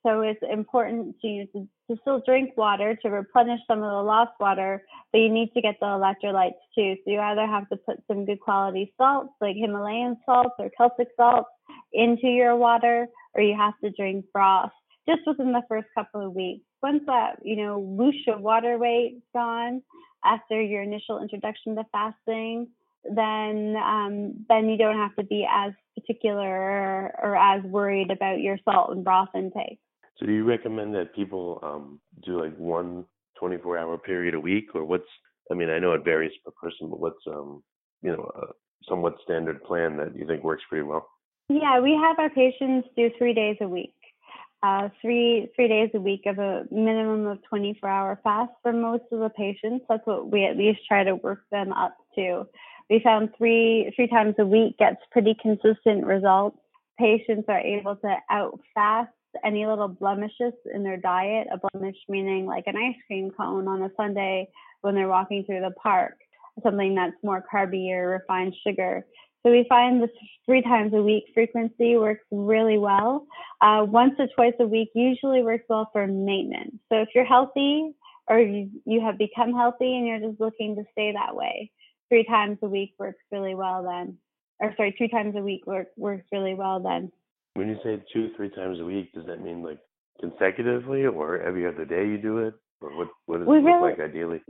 So 0.05 0.21
it's 0.21 0.39
important 0.49 1.15
to, 1.21 1.45
to, 1.47 1.67
to 1.89 1.97
still 2.01 2.21
drink 2.25 2.55
water 2.55 2.95
to 3.01 3.09
replenish 3.09 3.59
some 3.67 3.79
of 3.79 3.91
the 3.91 4.03
lost 4.03 4.31
water, 4.39 4.83
but 5.11 5.19
you 5.19 5.29
need 5.29 5.53
to 5.53 5.61
get 5.61 5.75
the 5.79 5.87
electrolytes 5.87 6.53
too. 6.73 6.95
So 7.03 7.11
you 7.11 7.19
either 7.19 7.45
have 7.45 7.67
to 7.69 7.75
put 7.75 7.97
some 8.07 8.25
good 8.25 8.39
quality 8.39 8.93
salts 8.97 9.33
like 9.41 9.55
Himalayan 9.57 10.17
salts 10.25 10.55
or 10.57 10.69
Celtic 10.77 11.09
salts 11.17 11.49
into 11.91 12.27
your 12.27 12.55
water, 12.55 13.07
or 13.33 13.41
you 13.41 13.55
have 13.57 13.73
to 13.83 13.91
drink 13.91 14.25
broth 14.33 14.71
just 15.07 15.21
within 15.25 15.51
the 15.51 15.63
first 15.67 15.87
couple 15.95 16.25
of 16.25 16.33
weeks. 16.33 16.63
Once 16.81 17.03
that, 17.07 17.39
you 17.43 17.57
know, 17.57 17.79
whoosh 17.79 18.27
of 18.27 18.41
water 18.41 18.77
weight's 18.77 19.21
gone 19.33 19.81
after 20.23 20.61
your 20.61 20.81
initial 20.81 21.21
introduction 21.21 21.75
to 21.75 21.83
fasting, 21.91 22.67
then 23.03 23.75
um, 23.77 24.45
then 24.49 24.69
you 24.69 24.77
don't 24.77 24.97
have 24.97 25.15
to 25.15 25.23
be 25.23 25.47
as 25.49 25.73
particular 25.95 26.43
or, 26.43 27.13
or, 27.23 27.35
as 27.35 27.63
worried 27.63 28.11
about 28.11 28.39
your 28.39 28.57
salt 28.65 28.91
and 28.91 29.03
broth 29.03 29.29
intake. 29.35 29.79
So, 30.19 30.25
do 30.25 30.33
you 30.33 30.43
recommend 30.43 30.93
that 30.95 31.15
people 31.15 31.59
um, 31.63 31.99
do 32.25 32.41
like 32.41 32.55
one 32.57 33.05
24 33.39 33.77
hour 33.77 33.97
period 33.97 34.33
a 34.33 34.39
week, 34.39 34.67
or 34.75 34.83
what's? 34.83 35.07
I 35.49 35.55
mean, 35.55 35.69
I 35.69 35.79
know 35.79 35.93
it 35.93 36.03
varies 36.03 36.31
per 36.43 36.51
person, 36.51 36.89
but 36.89 36.99
what's 36.99 37.25
um, 37.27 37.63
you 38.01 38.11
know, 38.11 38.29
a 38.35 38.47
somewhat 38.87 39.15
standard 39.23 39.63
plan 39.63 39.97
that 39.97 40.15
you 40.15 40.27
think 40.27 40.43
works 40.43 40.63
pretty 40.69 40.83
well? 40.83 41.07
Yeah, 41.47 41.79
we 41.79 41.93
have 41.93 42.19
our 42.19 42.29
patients 42.29 42.87
do 42.95 43.09
three 43.17 43.33
days 43.33 43.57
a 43.61 43.67
week. 43.67 43.93
Uh, 44.61 44.89
three 45.01 45.47
three 45.55 45.69
days 45.69 45.89
a 45.93 46.01
week 46.01 46.23
of 46.25 46.37
a 46.37 46.65
minimum 46.69 47.25
of 47.25 47.39
24 47.49 47.89
hour 47.89 48.19
fast 48.23 48.51
for 48.61 48.73
most 48.73 49.03
of 49.13 49.19
the 49.19 49.29
patients. 49.29 49.85
That's 49.87 50.05
what 50.05 50.29
we 50.29 50.43
at 50.43 50.57
least 50.57 50.81
try 50.85 51.05
to 51.05 51.15
work 51.15 51.43
them 51.49 51.71
up 51.71 51.95
to. 52.15 52.45
We 52.89 52.99
found 53.01 53.29
three 53.37 53.93
three 53.95 54.07
times 54.07 54.35
a 54.37 54.45
week 54.45 54.77
gets 54.77 54.97
pretty 55.11 55.35
consistent 55.41 56.05
results. 56.05 56.57
Patients 56.99 57.45
are 57.47 57.61
able 57.61 57.95
to 57.95 58.17
out 58.29 58.59
fast 58.75 59.09
any 59.43 59.65
little 59.65 59.87
blemishes 59.87 60.53
in 60.73 60.83
their 60.83 60.97
diet. 60.97 61.47
A 61.51 61.59
blemish 61.71 61.97
meaning 62.07 62.45
like 62.45 62.65
an 62.67 62.77
ice 62.77 62.95
cream 63.07 63.31
cone 63.31 63.67
on 63.67 63.83
a 63.83 63.91
Sunday 63.97 64.49
when 64.81 64.95
they're 64.95 65.07
walking 65.07 65.43
through 65.43 65.61
the 65.61 65.71
park, 65.71 66.17
something 66.63 66.95
that's 66.95 67.15
more 67.23 67.43
carby 67.51 67.91
or 67.91 68.09
refined 68.09 68.55
sugar. 68.65 69.05
So 69.43 69.51
we 69.51 69.65
find 69.69 70.01
this 70.01 70.09
three 70.45 70.61
times 70.61 70.93
a 70.93 71.01
week 71.01 71.25
frequency 71.33 71.95
works 71.97 72.25
really 72.31 72.77
well. 72.77 73.25
Uh, 73.61 73.85
once 73.87 74.13
or 74.19 74.27
twice 74.35 74.53
a 74.59 74.67
week 74.67 74.89
usually 74.93 75.43
works 75.43 75.65
well 75.69 75.89
for 75.93 76.05
maintenance. 76.07 76.75
So 76.89 76.97
if 77.01 77.09
you're 77.15 77.25
healthy 77.25 77.93
or 78.27 78.39
you, 78.39 78.69
you 78.85 79.01
have 79.01 79.17
become 79.17 79.53
healthy 79.53 79.95
and 79.95 80.05
you're 80.05 80.19
just 80.19 80.41
looking 80.41 80.75
to 80.75 80.83
stay 80.91 81.13
that 81.13 81.35
way, 81.35 81.71
three 82.09 82.25
times 82.25 82.57
a 82.61 82.67
week 82.67 82.93
works 82.99 83.23
really 83.31 83.55
well 83.55 83.83
then. 83.83 84.17
Or 84.59 84.73
sorry, 84.75 84.93
two 84.97 85.07
times 85.07 85.35
a 85.37 85.41
week 85.41 85.65
work, 85.65 85.87
works 85.95 86.25
really 86.33 86.53
well 86.53 86.81
then. 86.81 87.11
When 87.59 87.67
you 87.67 87.77
say 87.83 88.01
two, 88.13 88.29
three 88.37 88.49
times 88.51 88.79
a 88.79 88.85
week, 88.85 89.11
does 89.11 89.25
that 89.25 89.43
mean 89.43 89.61
like 89.61 89.79
consecutively 90.21 91.05
or 91.05 91.41
every 91.41 91.67
other 91.67 91.83
day 91.83 92.07
you 92.07 92.17
do 92.17 92.37
it? 92.37 92.53
Or 92.79 92.95
what, 92.95 93.09
what 93.25 93.39
does 93.39 93.47
we 93.49 93.57
it 93.57 93.59
look 93.59 93.65
really, 93.65 93.91
like 93.91 93.99
ideally? 93.99 94.41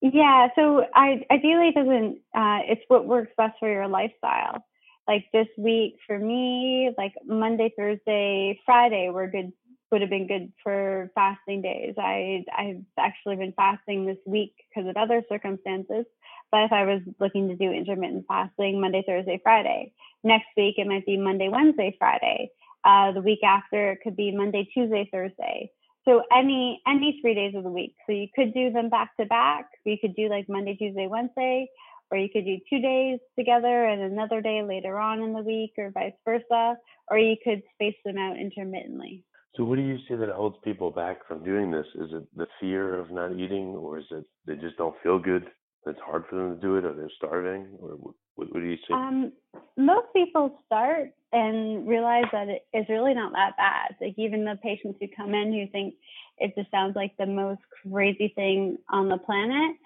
Yeah, 0.00 0.48
so 0.56 0.84
I 0.94 1.20
ideally 1.30 1.72
doesn't 1.74 2.20
uh 2.34 2.60
it's 2.64 2.80
what 2.88 3.06
works 3.06 3.30
best 3.36 3.58
for 3.60 3.70
your 3.70 3.86
lifestyle. 3.88 4.64
Like 5.06 5.26
this 5.34 5.48
week 5.58 5.96
for 6.06 6.18
me, 6.18 6.92
like 6.96 7.12
Monday, 7.26 7.74
Thursday, 7.76 8.58
Friday 8.64 9.10
were 9.10 9.28
good 9.28 9.52
would 9.92 10.00
have 10.00 10.08
been 10.08 10.26
good 10.26 10.50
for 10.62 11.10
fasting 11.14 11.60
days. 11.60 11.92
I 11.98 12.46
I've 12.56 12.84
actually 12.98 13.36
been 13.36 13.52
fasting 13.52 14.06
this 14.06 14.16
week 14.24 14.54
because 14.70 14.88
of 14.88 14.96
other 14.96 15.22
circumstances. 15.28 16.06
But 16.50 16.64
if 16.64 16.72
I 16.72 16.84
was 16.84 17.02
looking 17.20 17.48
to 17.48 17.56
do 17.56 17.70
intermittent 17.70 18.26
fasting 18.28 18.80
Monday, 18.80 19.02
Thursday, 19.06 19.40
Friday, 19.42 19.92
next 20.24 20.46
week 20.56 20.76
it 20.78 20.86
might 20.86 21.06
be 21.06 21.16
Monday, 21.16 21.48
Wednesday, 21.48 21.94
Friday. 21.98 22.50
Uh, 22.84 23.12
the 23.12 23.20
week 23.20 23.40
after 23.44 23.92
it 23.92 23.98
could 24.02 24.16
be 24.16 24.34
Monday, 24.34 24.68
Tuesday, 24.72 25.08
Thursday. 25.10 25.70
So 26.06 26.22
any 26.32 26.80
any 26.86 27.18
three 27.20 27.34
days 27.34 27.54
of 27.56 27.64
the 27.64 27.70
week. 27.70 27.96
So 28.06 28.12
you 28.12 28.28
could 28.34 28.54
do 28.54 28.70
them 28.70 28.88
back 28.88 29.16
to 29.18 29.26
back. 29.26 29.66
You 29.84 29.96
could 30.00 30.14
do 30.14 30.28
like 30.28 30.48
Monday, 30.48 30.76
Tuesday, 30.76 31.08
Wednesday, 31.08 31.68
or 32.10 32.18
you 32.18 32.28
could 32.32 32.44
do 32.44 32.58
two 32.70 32.80
days 32.80 33.18
together 33.36 33.86
and 33.86 34.00
another 34.02 34.40
day 34.40 34.62
later 34.62 34.98
on 34.98 35.20
in 35.20 35.32
the 35.32 35.42
week, 35.42 35.72
or 35.76 35.90
vice 35.90 36.12
versa. 36.24 36.76
Or 37.10 37.18
you 37.18 37.36
could 37.42 37.62
space 37.74 37.96
them 38.04 38.18
out 38.18 38.38
intermittently. 38.38 39.24
So 39.56 39.64
what 39.64 39.76
do 39.76 39.82
you 39.82 39.96
see 40.06 40.14
that 40.14 40.28
holds 40.28 40.56
people 40.62 40.90
back 40.90 41.26
from 41.26 41.42
doing 41.42 41.70
this? 41.70 41.86
Is 41.96 42.10
it 42.12 42.24
the 42.36 42.46
fear 42.60 42.98
of 43.00 43.10
not 43.10 43.32
eating, 43.32 43.74
or 43.74 43.98
is 43.98 44.04
it 44.10 44.24
they 44.46 44.54
just 44.54 44.76
don't 44.76 44.94
feel 45.02 45.18
good? 45.18 45.46
It's 45.86 46.00
hard 46.04 46.24
for 46.28 46.36
them 46.36 46.56
to 46.56 46.60
do 46.60 46.76
it, 46.76 46.84
or 46.84 46.94
they're 46.94 47.10
starving, 47.16 47.68
or 47.80 47.90
what, 47.90 48.14
what 48.34 48.52
do 48.54 48.66
you 48.66 48.76
see? 48.76 48.92
Um, 48.92 49.32
most 49.76 50.06
people 50.12 50.58
start 50.66 51.12
and 51.32 51.86
realize 51.86 52.24
that 52.32 52.48
it 52.48 52.66
is 52.72 52.86
really 52.88 53.14
not 53.14 53.32
that 53.32 53.56
bad. 53.56 53.94
Like 54.00 54.14
even 54.16 54.44
the 54.44 54.58
patients 54.62 54.98
who 55.00 55.06
come 55.16 55.34
in 55.34 55.52
who 55.52 55.66
think 55.70 55.94
it 56.38 56.54
just 56.56 56.70
sounds 56.70 56.96
like 56.96 57.16
the 57.16 57.26
most 57.26 57.60
crazy 57.82 58.32
thing 58.34 58.78
on 58.90 59.08
the 59.08 59.18
planet, 59.18 59.76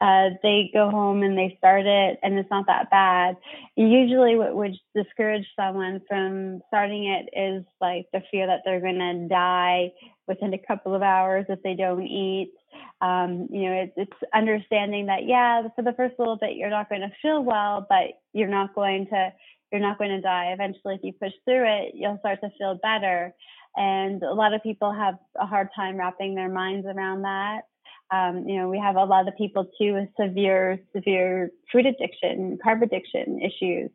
uh, 0.00 0.30
they 0.42 0.70
go 0.72 0.90
home 0.90 1.22
and 1.22 1.36
they 1.36 1.56
start 1.58 1.86
it 1.86 2.18
and 2.22 2.38
it's 2.38 2.50
not 2.50 2.66
that 2.66 2.90
bad. 2.90 3.36
Usually 3.76 4.36
what 4.36 4.54
would 4.54 4.76
discourage 4.94 5.46
someone 5.56 6.00
from 6.08 6.60
starting 6.68 7.06
it 7.06 7.28
is 7.36 7.64
like 7.80 8.06
the 8.12 8.22
fear 8.30 8.46
that 8.46 8.60
they're 8.64 8.80
going 8.80 8.98
to 8.98 9.28
die 9.28 9.92
within 10.26 10.54
a 10.54 10.58
couple 10.58 10.94
of 10.94 11.02
hours 11.02 11.46
if 11.48 11.62
they 11.62 11.74
don't 11.74 12.06
eat. 12.06 12.52
Um, 13.00 13.48
you 13.50 13.70
know, 13.70 13.72
it's, 13.72 13.92
it's 13.96 14.30
understanding 14.34 15.06
that, 15.06 15.26
yeah, 15.26 15.62
for 15.74 15.82
the 15.82 15.92
first 15.92 16.18
little 16.18 16.36
bit, 16.36 16.56
you're 16.56 16.70
not 16.70 16.88
going 16.88 17.02
to 17.02 17.12
feel 17.22 17.42
well, 17.42 17.86
but 17.88 18.20
you're 18.32 18.48
not 18.48 18.74
going 18.74 19.06
to, 19.08 19.32
you're 19.70 19.80
not 19.80 19.98
going 19.98 20.10
to 20.10 20.20
die. 20.20 20.52
Eventually, 20.52 20.94
if 20.94 21.00
you 21.04 21.12
push 21.12 21.32
through 21.44 21.64
it, 21.66 21.92
you'll 21.94 22.18
start 22.18 22.40
to 22.42 22.50
feel 22.58 22.78
better. 22.82 23.34
And 23.76 24.22
a 24.22 24.34
lot 24.34 24.54
of 24.54 24.62
people 24.62 24.92
have 24.92 25.14
a 25.38 25.46
hard 25.46 25.68
time 25.76 25.96
wrapping 25.96 26.34
their 26.34 26.48
minds 26.48 26.86
around 26.86 27.22
that. 27.22 27.62
Um, 28.10 28.48
you 28.48 28.56
know, 28.56 28.68
we 28.68 28.78
have 28.78 28.96
a 28.96 29.04
lot 29.04 29.28
of 29.28 29.36
people 29.36 29.66
too 29.78 29.92
with 29.94 30.08
severe, 30.18 30.80
severe 30.96 31.50
food 31.70 31.84
addiction, 31.86 32.58
carb 32.64 32.82
addiction 32.82 33.40
issues. 33.42 33.90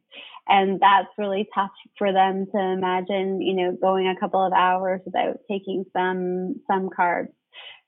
And 0.47 0.79
that's 0.79 1.07
really 1.17 1.49
tough 1.55 1.71
for 1.97 2.13
them 2.13 2.45
to 2.53 2.59
imagine, 2.59 3.41
you 3.41 3.55
know, 3.55 3.71
going 3.71 4.07
a 4.07 4.19
couple 4.19 4.45
of 4.45 4.53
hours 4.53 5.01
without 5.05 5.39
taking 5.49 5.85
some, 5.93 6.61
some 6.67 6.89
carbs. 6.89 7.29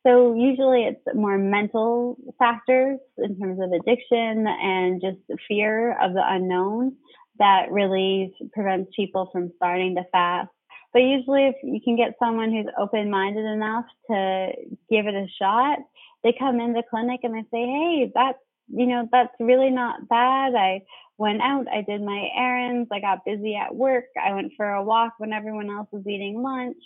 So 0.06 0.36
usually 0.36 0.84
it's 0.84 1.02
more 1.16 1.38
mental 1.38 2.18
factors 2.38 3.00
in 3.18 3.40
terms 3.40 3.60
of 3.60 3.72
addiction 3.72 4.46
and 4.48 5.02
just 5.02 5.18
fear 5.48 5.92
of 6.00 6.14
the 6.14 6.22
unknown 6.24 6.96
that 7.40 7.72
really 7.72 8.34
prevents 8.54 8.92
people 8.96 9.30
from 9.32 9.52
starting 9.58 9.96
to 9.96 10.04
fast. 10.12 10.50
But 10.94 11.00
usually 11.00 11.48
if 11.48 11.56
you 11.64 11.82
can 11.84 11.98
get 11.98 12.14
someone 12.20 12.52
who's 12.52 12.72
open-minded 12.80 13.46
enough 13.46 13.86
to 14.10 14.48
give 14.90 15.08
it 15.08 15.16
a 15.16 15.28
shot, 15.42 15.80
they 16.24 16.34
come 16.38 16.60
in 16.60 16.74
the 16.74 16.84
clinic 16.90 17.22
and 17.24 17.34
they 17.34 17.44
say, 17.52 17.66
Hey, 17.66 18.12
that's, 18.14 18.38
you 18.68 18.88
know, 18.88 19.08
that's 19.12 19.34
really 19.40 19.72
not 19.72 20.08
bad. 20.08 20.56
I 20.56 20.82
went 21.18 21.42
out, 21.42 21.66
I 21.68 21.82
did 21.82 22.02
my 22.02 22.30
errands, 22.38 22.90
I 22.92 23.00
got 23.00 23.26
busy 23.26 23.56
at 23.56 23.76
work, 23.76 24.06
I 24.24 24.34
went 24.34 24.54
for 24.56 24.70
a 24.70 24.84
walk 24.84 25.14
when 25.18 25.34
everyone 25.34 25.70
else 25.70 25.88
was 25.92 26.06
eating 26.08 26.42
lunch. 26.42 26.78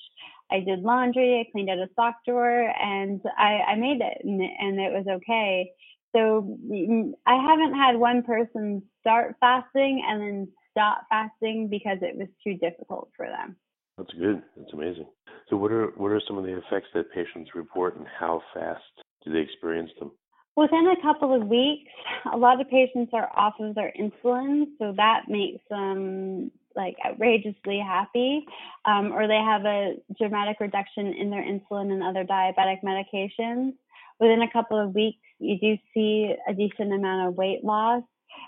I 0.52 0.60
did 0.62 0.80
laundry, 0.80 1.40
I 1.40 1.52
cleaned 1.52 1.70
out 1.70 1.78
a 1.78 1.88
sock 1.96 2.16
drawer, 2.26 2.74
and 2.82 3.22
I, 3.38 3.60
I 3.68 3.76
made 3.76 4.02
it, 4.02 4.18
and, 4.24 4.42
and 4.42 4.80
it 4.80 4.92
was 4.92 5.06
okay. 5.08 5.72
So 6.16 6.58
mm, 6.68 7.12
I 7.28 7.36
haven't 7.36 7.76
had 7.76 7.98
one 7.98 8.24
person 8.24 8.82
start 9.02 9.36
fasting 9.40 10.04
and 10.08 10.22
then 10.22 10.48
stop 10.72 11.06
fasting 11.10 11.68
because 11.70 12.00
it 12.02 12.16
was 12.16 12.28
too 12.44 12.56
difficult 12.56 13.10
for 13.16 13.28
them. 13.28 13.56
That's 13.98 14.14
good. 14.14 14.42
That's 14.58 14.74
amazing. 14.74 15.08
So, 15.50 15.58
what 15.58 15.72
are 15.72 15.88
what 15.98 16.12
are 16.12 16.22
some 16.28 16.38
of 16.38 16.46
the 16.46 16.58
effects 16.58 16.88
that 16.94 17.12
patients 17.12 17.52
report, 17.54 17.98
and 17.98 18.08
how 18.08 18.42
fast 18.54 18.82
do 19.26 19.34
they 19.34 19.40
experience 19.40 19.92
them? 20.00 20.12
Within 20.60 20.90
a 20.90 21.02
couple 21.02 21.34
of 21.34 21.48
weeks, 21.48 21.90
a 22.34 22.36
lot 22.36 22.60
of 22.60 22.70
patients 22.70 23.12
are 23.14 23.32
off 23.34 23.54
of 23.62 23.76
their 23.76 23.94
insulin, 23.98 24.66
so 24.78 24.94
that 24.98 25.22
makes 25.30 25.64
them 25.70 26.52
like 26.76 26.98
outrageously 27.06 27.80
happy, 27.80 28.46
um, 28.84 29.14
or 29.14 29.26
they 29.26 29.38
have 29.38 29.64
a 29.64 29.96
dramatic 30.18 30.58
reduction 30.60 31.14
in 31.14 31.30
their 31.30 31.44
insulin 31.44 31.94
and 31.94 32.04
other 32.04 32.26
diabetic 32.26 32.84
medications. 32.84 33.72
Within 34.20 34.42
a 34.42 34.52
couple 34.52 34.78
of 34.78 34.94
weeks, 34.94 35.22
you 35.40 35.58
do 35.60 35.78
see 35.94 36.36
a 36.46 36.54
decent 36.54 36.92
amount 36.92 37.30
of 37.30 37.36
weight 37.36 37.64
loss. 37.64 38.04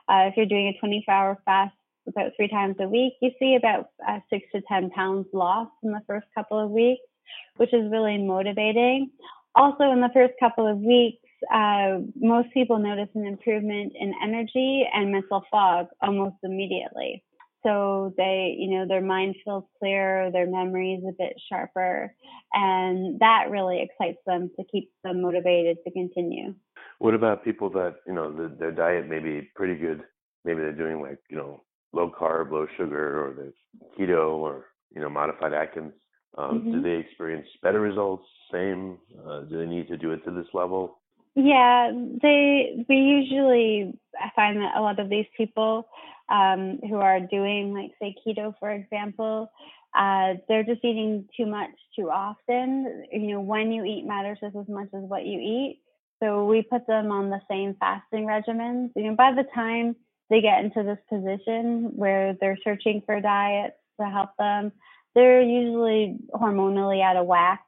Uh, 0.09 0.27
if 0.27 0.35
you're 0.35 0.45
doing 0.45 0.67
a 0.67 0.79
24 0.81 1.13
hour 1.13 1.41
fast 1.45 1.73
about 2.09 2.33
three 2.35 2.49
times 2.49 2.75
a 2.81 2.89
week, 2.89 3.13
you 3.21 3.31
see 3.39 3.55
about 3.55 3.87
uh, 4.05 4.19
six 4.29 4.45
to 4.53 4.61
10 4.67 4.89
pounds 4.89 5.27
lost 5.31 5.71
in 5.81 5.91
the 5.91 6.01
first 6.07 6.27
couple 6.35 6.59
of 6.59 6.71
weeks, 6.71 7.07
which 7.55 7.73
is 7.73 7.89
really 7.89 8.17
motivating. 8.17 9.11
Also, 9.55 9.91
in 9.91 10.01
the 10.01 10.09
first 10.13 10.33
couple 10.41 10.67
of 10.67 10.77
weeks, 10.77 11.20
uh, 11.53 11.99
most 12.15 12.49
people 12.53 12.79
notice 12.79 13.09
an 13.15 13.25
improvement 13.25 13.93
in 13.99 14.13
energy 14.23 14.85
and 14.93 15.11
mental 15.11 15.43
fog 15.49 15.87
almost 16.01 16.35
immediately. 16.43 17.23
So 17.63 18.13
they, 18.17 18.55
you 18.57 18.71
know, 18.71 18.87
their 18.87 19.01
mind 19.01 19.35
feels 19.45 19.65
clearer, 19.77 20.31
their 20.31 20.47
memory 20.47 20.93
is 20.93 21.03
a 21.03 21.15
bit 21.17 21.33
sharper, 21.47 22.13
and 22.53 23.19
that 23.19 23.51
really 23.51 23.81
excites 23.81 24.17
them 24.25 24.49
to 24.57 24.65
keep 24.71 24.91
them 25.03 25.21
motivated 25.21 25.77
to 25.85 25.91
continue. 25.91 26.55
What 26.97 27.13
about 27.13 27.43
people 27.43 27.69
that, 27.71 27.97
you 28.07 28.13
know, 28.13 28.31
the, 28.31 28.55
their 28.57 28.71
diet 28.71 29.07
may 29.07 29.19
be 29.19 29.49
pretty 29.55 29.75
good? 29.75 30.01
Maybe 30.43 30.61
they're 30.61 30.73
doing 30.73 31.01
like, 31.01 31.19
you 31.29 31.37
know, 31.37 31.63
low 31.93 32.09
carb, 32.09 32.51
low 32.51 32.65
sugar, 32.77 33.27
or 33.27 33.33
the 33.33 33.53
keto, 33.97 34.37
or 34.37 34.65
you 34.93 35.01
know, 35.01 35.09
modified 35.09 35.53
Atkins. 35.53 35.93
Um, 36.37 36.59
mm-hmm. 36.59 36.71
Do 36.71 36.81
they 36.81 36.95
experience 36.95 37.47
better 37.61 37.79
results? 37.79 38.25
Same? 38.51 38.97
Uh, 39.25 39.41
do 39.41 39.57
they 39.57 39.65
need 39.65 39.87
to 39.89 39.97
do 39.97 40.11
it 40.11 40.23
to 40.25 40.31
this 40.31 40.47
level? 40.53 41.00
Yeah, 41.35 41.91
they. 42.21 42.85
We 42.89 42.95
usually 42.95 43.93
I 44.19 44.31
find 44.35 44.57
that 44.57 44.75
a 44.75 44.81
lot 44.81 44.99
of 44.99 45.09
these 45.09 45.27
people 45.37 45.87
um, 46.29 46.79
who 46.89 46.95
are 46.97 47.19
doing, 47.21 47.73
like, 47.73 47.91
say, 48.01 48.15
keto, 48.25 48.53
for 48.59 48.69
example, 48.71 49.51
uh, 49.97 50.33
they're 50.47 50.63
just 50.63 50.83
eating 50.83 51.27
too 51.35 51.45
much 51.45 51.71
too 51.95 52.09
often. 52.09 53.05
You 53.11 53.33
know, 53.33 53.41
when 53.41 53.71
you 53.71 53.85
eat 53.85 54.05
matters 54.05 54.39
just 54.41 54.55
as 54.57 54.67
much 54.67 54.87
as 54.93 55.03
what 55.03 55.25
you 55.25 55.39
eat. 55.39 55.81
So 56.21 56.45
we 56.45 56.61
put 56.61 56.85
them 56.85 57.11
on 57.11 57.29
the 57.29 57.41
same 57.49 57.75
fasting 57.79 58.25
regimens. 58.25 58.91
You 58.95 59.11
know, 59.11 59.15
by 59.15 59.33
the 59.33 59.45
time 59.55 59.95
they 60.29 60.41
get 60.41 60.63
into 60.63 60.83
this 60.83 60.99
position 61.09 61.91
where 61.95 62.35
they're 62.39 62.59
searching 62.63 63.01
for 63.05 63.19
diets 63.21 63.75
to 63.99 64.07
help 64.07 64.31
them, 64.37 64.71
they're 65.15 65.41
usually 65.41 66.17
hormonally 66.33 67.01
out 67.03 67.17
of 67.17 67.25
whack, 67.25 67.63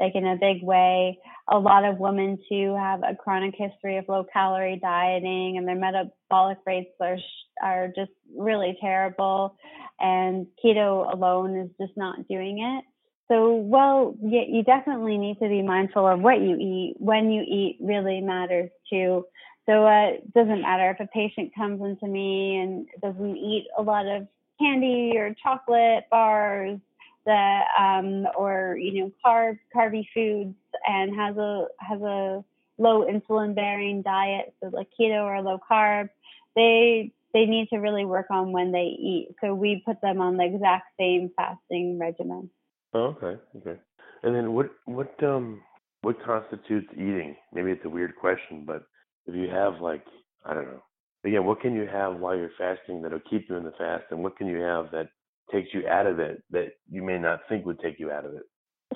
like 0.00 0.14
in 0.14 0.26
a 0.26 0.36
big 0.36 0.62
way. 0.62 1.18
A 1.48 1.58
lot 1.58 1.84
of 1.84 1.98
women 1.98 2.38
too 2.48 2.74
have 2.74 3.02
a 3.02 3.14
chronic 3.14 3.54
history 3.56 3.98
of 3.98 4.06
low 4.08 4.24
calorie 4.32 4.78
dieting, 4.80 5.56
and 5.56 5.66
their 5.66 5.76
metabolic 5.76 6.58
rates 6.66 6.90
are 7.00 7.18
are 7.62 7.88
just 7.96 8.10
really 8.36 8.76
terrible. 8.80 9.56
And 10.00 10.46
keto 10.62 11.12
alone 11.12 11.56
is 11.56 11.70
just 11.80 11.96
not 11.96 12.28
doing 12.28 12.58
it. 12.60 12.84
So, 13.28 13.54
well, 13.56 14.16
you 14.22 14.62
definitely 14.62 15.18
need 15.18 15.38
to 15.40 15.48
be 15.48 15.62
mindful 15.62 16.06
of 16.06 16.20
what 16.20 16.40
you 16.40 16.56
eat. 16.56 16.94
When 16.98 17.30
you 17.30 17.42
eat 17.42 17.78
really 17.80 18.20
matters 18.20 18.70
too. 18.90 19.24
So 19.66 19.84
uh, 19.84 20.10
it 20.10 20.32
doesn't 20.32 20.62
matter 20.62 20.90
if 20.90 21.00
a 21.00 21.10
patient 21.12 21.52
comes 21.56 21.80
into 21.82 22.06
me 22.06 22.56
and 22.56 22.86
doesn't 23.02 23.36
eat 23.36 23.66
a 23.76 23.82
lot 23.82 24.06
of 24.06 24.28
candy 24.60 25.12
or 25.16 25.34
chocolate 25.42 26.04
bars 26.08 26.78
that 27.26 27.64
um, 27.78 28.26
or 28.36 28.78
you 28.80 29.00
know 29.00 29.12
carb 29.24 29.58
carby 29.74 30.06
foods 30.14 30.54
and 30.86 31.14
has 31.14 31.36
a 31.36 31.66
has 31.80 32.00
a 32.00 32.44
low 32.78 33.06
insulin 33.06 33.54
bearing 33.54 34.02
diet 34.02 34.54
so 34.62 34.70
like 34.72 34.88
keto 34.98 35.24
or 35.24 35.40
low 35.42 35.58
carb 35.70 36.08
they 36.54 37.12
they 37.32 37.44
need 37.44 37.68
to 37.68 37.76
really 37.76 38.06
work 38.06 38.26
on 38.30 38.50
when 38.50 38.72
they 38.72 38.96
eat. 38.98 39.28
So 39.42 39.54
we 39.54 39.82
put 39.84 40.00
them 40.00 40.22
on 40.22 40.38
the 40.38 40.44
exact 40.44 40.86
same 40.98 41.30
fasting 41.36 41.98
regimen. 41.98 42.48
Oh, 42.94 43.14
okay 43.22 43.38
okay. 43.58 43.78
And 44.22 44.34
then 44.34 44.54
what 44.54 44.70
what 44.86 45.12
um 45.22 45.60
what 46.00 46.16
constitutes 46.24 46.88
eating? 46.94 47.36
Maybe 47.52 47.72
it's 47.72 47.84
a 47.84 47.90
weird 47.90 48.16
question 48.16 48.64
but 48.66 48.84
if 49.26 49.34
you 49.34 49.48
have 49.50 49.80
like 49.80 50.04
I 50.46 50.54
don't 50.54 50.66
know. 50.66 50.82
Again, 51.24 51.44
what 51.44 51.60
can 51.60 51.74
you 51.74 51.86
have 51.92 52.20
while 52.20 52.36
you're 52.36 52.50
fasting 52.56 53.02
that'll 53.02 53.18
keep 53.28 53.48
you 53.48 53.56
in 53.56 53.64
the 53.64 53.72
fast, 53.72 54.04
and 54.12 54.22
what 54.22 54.36
can 54.36 54.46
you 54.46 54.60
have 54.60 54.92
that 54.92 55.08
takes 55.52 55.68
you 55.72 55.86
out 55.88 56.06
of 56.06 56.18
it 56.18 56.42
that 56.50 56.72
you 56.90 57.02
may 57.02 57.18
not 57.18 57.40
think 57.48 57.66
would 57.66 57.80
take 57.80 57.98
you 57.98 58.10
out 58.10 58.24
of 58.24 58.34
it? 58.34 58.42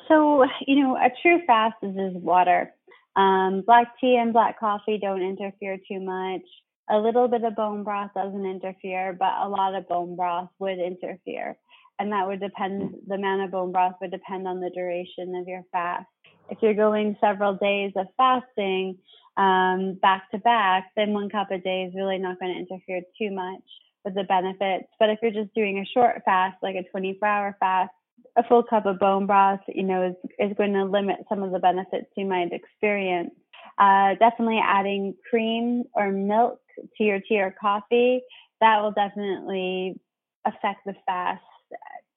So, 0.09 0.45
you 0.67 0.83
know, 0.83 0.97
a 0.97 1.11
true 1.23 1.41
fast 1.47 1.77
is, 1.83 1.95
is 1.97 2.23
water. 2.23 2.73
Um, 3.17 3.63
black 3.67 3.89
tea 4.01 4.17
and 4.17 4.33
black 4.33 4.59
coffee 4.59 4.99
don't 5.01 5.23
interfere 5.23 5.77
too 5.77 6.01
much. 6.01 6.43
A 6.91 6.99
little 6.99 7.29
bit 7.29 7.45
of 7.45 7.55
bone 7.55 7.85
broth 7.85 8.11
doesn't 8.15 8.47
interfere, 8.47 9.17
but 9.19 9.33
a 9.43 9.49
lot 9.49 9.75
of 9.75 9.89
bone 9.89 10.17
broth 10.17 10.49
would 10.59 10.79
interfere. 10.79 11.57
And 11.99 12.13
that 12.13 12.27
would 12.27 12.41
depend, 12.41 12.95
the 13.07 13.15
amount 13.15 13.43
of 13.43 13.51
bone 13.51 13.73
broth 13.73 13.95
would 14.01 14.11
depend 14.11 14.49
on 14.49 14.61
the 14.61 14.71
duration 14.71 15.35
of 15.37 15.47
your 15.47 15.63
fast. 15.71 16.07
If 16.49 16.59
you're 16.63 16.75
going 16.75 17.17
several 17.21 17.55
days 17.55 17.93
of 17.97 18.07
fasting, 18.17 18.99
um, 19.37 19.99
back 20.01 20.31
to 20.31 20.39
back, 20.39 20.91
then 20.97 21.13
one 21.13 21.29
cup 21.29 21.51
a 21.51 21.59
day 21.59 21.85
is 21.85 21.95
really 21.95 22.19
not 22.19 22.41
going 22.41 22.53
to 22.53 22.59
interfere 22.59 23.03
too 23.19 23.31
much 23.31 23.63
with 24.05 24.15
the 24.15 24.25
benefits. 24.25 24.89
But 24.99 25.11
if 25.11 25.19
you're 25.23 25.31
just 25.31 25.55
doing 25.55 25.79
a 25.79 25.91
short 25.93 26.23
fast, 26.25 26.57
like 26.63 26.77
a 26.77 26.89
24 26.91 27.29
hour 27.29 27.57
fast, 27.61 27.91
a 28.37 28.45
full 28.45 28.63
cup 28.63 28.87
of 28.87 28.99
bone 28.99 29.27
broth, 29.27 29.61
you 29.69 29.83
know, 29.83 30.09
is, 30.09 30.31
is 30.39 30.57
going 30.57 30.73
to 30.75 30.85
limit 30.85 31.17
some 31.29 31.43
of 31.43 31.53
the 31.53 31.59
benefits 31.59 32.07
you 32.17 32.27
might 32.27 32.53
experience. 32.53 33.31
Uh, 33.79 34.15
definitely 34.19 34.61
adding 34.63 35.15
cream 35.29 35.85
or 35.95 36.13
milk 36.13 36.61
to 36.97 37.05
your 37.05 37.21
tea 37.21 37.41
or 37.41 37.55
coffee, 37.61 38.21
that 38.61 38.81
will 38.83 38.93
definitely 38.93 39.99
affect 40.45 40.81
the 40.87 40.95
fast 41.07 41.43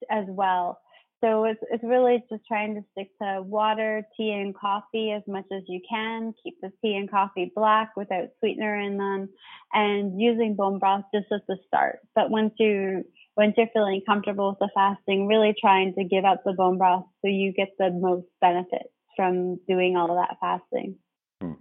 as 0.10 0.26
well. 0.28 0.80
So 1.24 1.46
it's, 1.46 1.60
it's 1.72 1.84
really 1.86 2.22
just 2.30 2.46
trying 2.46 2.76
to 2.76 2.82
stick 2.92 3.08
to 3.22 3.42
water, 3.42 4.06
tea, 4.18 4.32
and 4.32 4.54
coffee 4.54 5.12
as 5.12 5.24
much 5.26 5.46
as 5.54 5.64
you 5.70 5.80
can. 5.90 6.34
Keep 6.44 6.56
the 6.62 6.70
tea 6.82 6.96
and 6.96 7.10
coffee 7.10 7.50
black 7.56 7.92
without 7.96 8.26
sweetener 8.40 8.78
in 8.78 8.98
them, 8.98 9.30
and 9.72 10.20
using 10.20 10.56
bone 10.56 10.80
broth 10.80 11.06
just 11.16 11.28
at 11.32 11.48
the 11.48 11.56
start. 11.66 12.00
But 12.14 12.30
once 12.30 12.54
you 12.60 13.06
once 13.38 13.54
you're 13.56 13.70
feeling 13.74 14.02
comfortable 14.06 14.50
with 14.50 14.60
the 14.60 14.70
fasting, 14.76 15.26
really 15.26 15.56
trying 15.60 15.94
to 15.96 16.04
give 16.04 16.26
up 16.26 16.44
the 16.44 16.52
bone 16.52 16.78
broth 16.78 17.06
so 17.22 17.30
you 17.30 17.54
get 17.54 17.70
the 17.80 17.90
most 17.90 18.28
benefits 18.42 18.92
from 19.16 19.60
doing 19.66 19.96
all 19.96 20.12
of 20.12 20.18
that 20.18 20.36
fasting. 20.42 20.98
Hmm. 21.42 21.54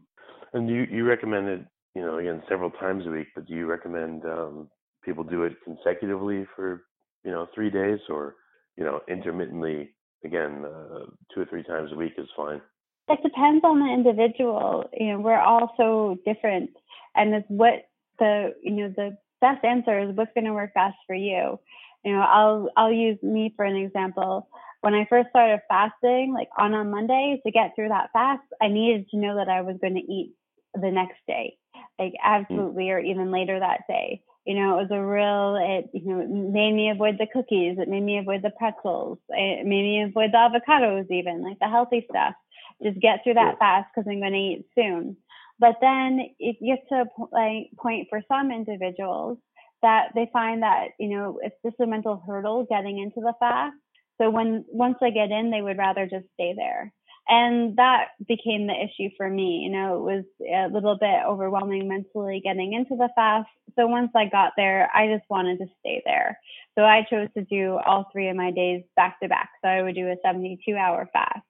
And 0.54 0.68
you 0.68 0.88
you 0.90 1.04
recommend 1.04 1.48
it, 1.48 1.60
you 1.94 2.02
know, 2.02 2.18
again 2.18 2.42
several 2.48 2.70
times 2.72 3.06
a 3.06 3.10
week, 3.10 3.28
but 3.36 3.46
do 3.46 3.54
you 3.54 3.66
recommend 3.66 4.24
um, 4.24 4.68
people 5.04 5.22
do 5.22 5.44
it 5.44 5.52
consecutively 5.62 6.48
for 6.56 6.82
you 7.24 7.30
know 7.30 7.46
three 7.54 7.70
days 7.70 8.00
or 8.08 8.34
you 8.76 8.84
know, 8.84 9.00
intermittently, 9.08 9.90
again, 10.24 10.64
uh, 10.64 11.06
two 11.34 11.40
or 11.40 11.46
three 11.46 11.62
times 11.62 11.90
a 11.92 11.96
week 11.96 12.14
is 12.18 12.28
fine. 12.36 12.60
It 13.08 13.18
depends 13.22 13.64
on 13.64 13.80
the 13.80 13.92
individual. 13.92 14.88
You 14.92 15.12
know, 15.12 15.20
we're 15.20 15.40
all 15.40 15.74
so 15.76 16.18
different, 16.24 16.70
and 17.14 17.34
it's 17.34 17.48
what 17.48 17.88
the 18.18 18.54
you 18.62 18.72
know 18.72 18.94
the 18.96 19.16
best 19.40 19.64
answer 19.64 19.98
is 19.98 20.16
what's 20.16 20.32
going 20.34 20.44
to 20.44 20.52
work 20.52 20.72
best 20.74 20.96
for 21.06 21.14
you. 21.14 21.58
You 22.04 22.12
know, 22.12 22.20
I'll 22.20 22.70
I'll 22.76 22.92
use 22.92 23.18
me 23.22 23.52
for 23.56 23.64
an 23.64 23.76
example. 23.76 24.48
When 24.80 24.94
I 24.94 25.06
first 25.08 25.30
started 25.30 25.60
fasting, 25.68 26.32
like 26.34 26.48
on 26.58 26.74
a 26.74 26.84
Monday, 26.84 27.40
to 27.44 27.52
get 27.52 27.72
through 27.74 27.90
that 27.90 28.10
fast, 28.12 28.42
I 28.60 28.68
needed 28.68 29.08
to 29.10 29.16
know 29.16 29.36
that 29.36 29.48
I 29.48 29.60
was 29.62 29.76
going 29.80 29.94
to 29.94 30.12
eat 30.12 30.34
the 30.74 30.90
next 30.90 31.18
day, 31.26 31.56
like 31.98 32.14
hmm. 32.20 32.24
absolutely, 32.24 32.84
mm. 32.84 32.90
or 32.90 32.98
even 33.00 33.30
later 33.30 33.58
that 33.58 33.82
day 33.88 34.22
you 34.44 34.54
know, 34.54 34.78
it 34.78 34.82
was 34.82 34.90
a 34.90 35.00
real, 35.00 35.56
it, 35.60 35.90
you 35.92 36.10
know, 36.10 36.20
it 36.20 36.28
made 36.28 36.72
me 36.72 36.90
avoid 36.90 37.16
the 37.18 37.28
cookies. 37.32 37.78
It 37.78 37.88
made 37.88 38.02
me 38.02 38.18
avoid 38.18 38.42
the 38.42 38.50
pretzels. 38.50 39.18
It 39.28 39.64
made 39.66 39.82
me 39.82 40.02
avoid 40.02 40.32
the 40.32 40.38
avocados, 40.38 41.10
even 41.10 41.42
like 41.42 41.58
the 41.60 41.68
healthy 41.68 42.06
stuff. 42.10 42.34
Just 42.82 43.00
get 43.00 43.22
through 43.22 43.34
that 43.34 43.58
fast 43.58 43.88
because 43.94 44.08
I'm 44.10 44.20
going 44.20 44.32
to 44.32 44.38
eat 44.38 44.66
soon. 44.74 45.16
But 45.60 45.76
then 45.80 46.30
it 46.40 46.56
gets 46.64 46.88
to 46.88 47.04
a 47.04 47.06
like, 47.30 47.70
point 47.78 48.08
for 48.10 48.20
some 48.26 48.50
individuals 48.50 49.38
that 49.82 50.08
they 50.14 50.28
find 50.32 50.62
that, 50.62 50.88
you 50.98 51.08
know, 51.08 51.38
it's 51.42 51.56
just 51.64 51.78
a 51.80 51.86
mental 51.86 52.22
hurdle 52.26 52.66
getting 52.68 52.98
into 52.98 53.20
the 53.20 53.34
fast. 53.38 53.76
So 54.20 54.30
when, 54.30 54.64
once 54.68 54.96
they 55.00 55.12
get 55.12 55.30
in, 55.30 55.50
they 55.50 55.62
would 55.62 55.78
rather 55.78 56.06
just 56.06 56.26
stay 56.34 56.54
there 56.56 56.92
and 57.28 57.76
that 57.76 58.08
became 58.26 58.66
the 58.66 58.74
issue 58.74 59.10
for 59.16 59.28
me. 59.28 59.60
You 59.64 59.70
know, 59.70 59.96
it 59.96 60.00
was 60.00 60.24
a 60.40 60.72
little 60.72 60.96
bit 60.98 61.20
overwhelming 61.26 61.88
mentally 61.88 62.40
getting 62.42 62.72
into 62.72 62.96
the 62.96 63.08
fast. 63.14 63.48
So 63.76 63.86
once 63.86 64.10
I 64.14 64.26
got 64.26 64.52
there, 64.56 64.90
I 64.94 65.06
just 65.06 65.28
wanted 65.30 65.58
to 65.58 65.66
stay 65.80 66.02
there. 66.04 66.38
So 66.76 66.84
I 66.84 67.06
chose 67.08 67.28
to 67.36 67.44
do 67.44 67.78
all 67.84 68.08
three 68.12 68.28
of 68.28 68.36
my 68.36 68.50
days 68.50 68.82
back 68.96 69.20
to 69.20 69.28
back. 69.28 69.50
So 69.62 69.68
I 69.68 69.82
would 69.82 69.94
do 69.94 70.08
a 70.08 70.16
72 70.24 70.74
hour 70.74 71.08
fast. 71.12 71.40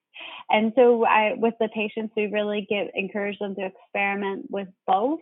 And 0.51 0.73
so 0.77 1.05
I, 1.05 1.35
with 1.37 1.55
the 1.59 1.69
patients, 1.75 2.13
we 2.17 2.27
really 2.27 2.67
give, 2.69 2.89
encourage 2.95 3.39
them 3.39 3.55
to 3.55 3.67
experiment 3.67 4.47
with 4.51 4.69
both. 4.87 5.21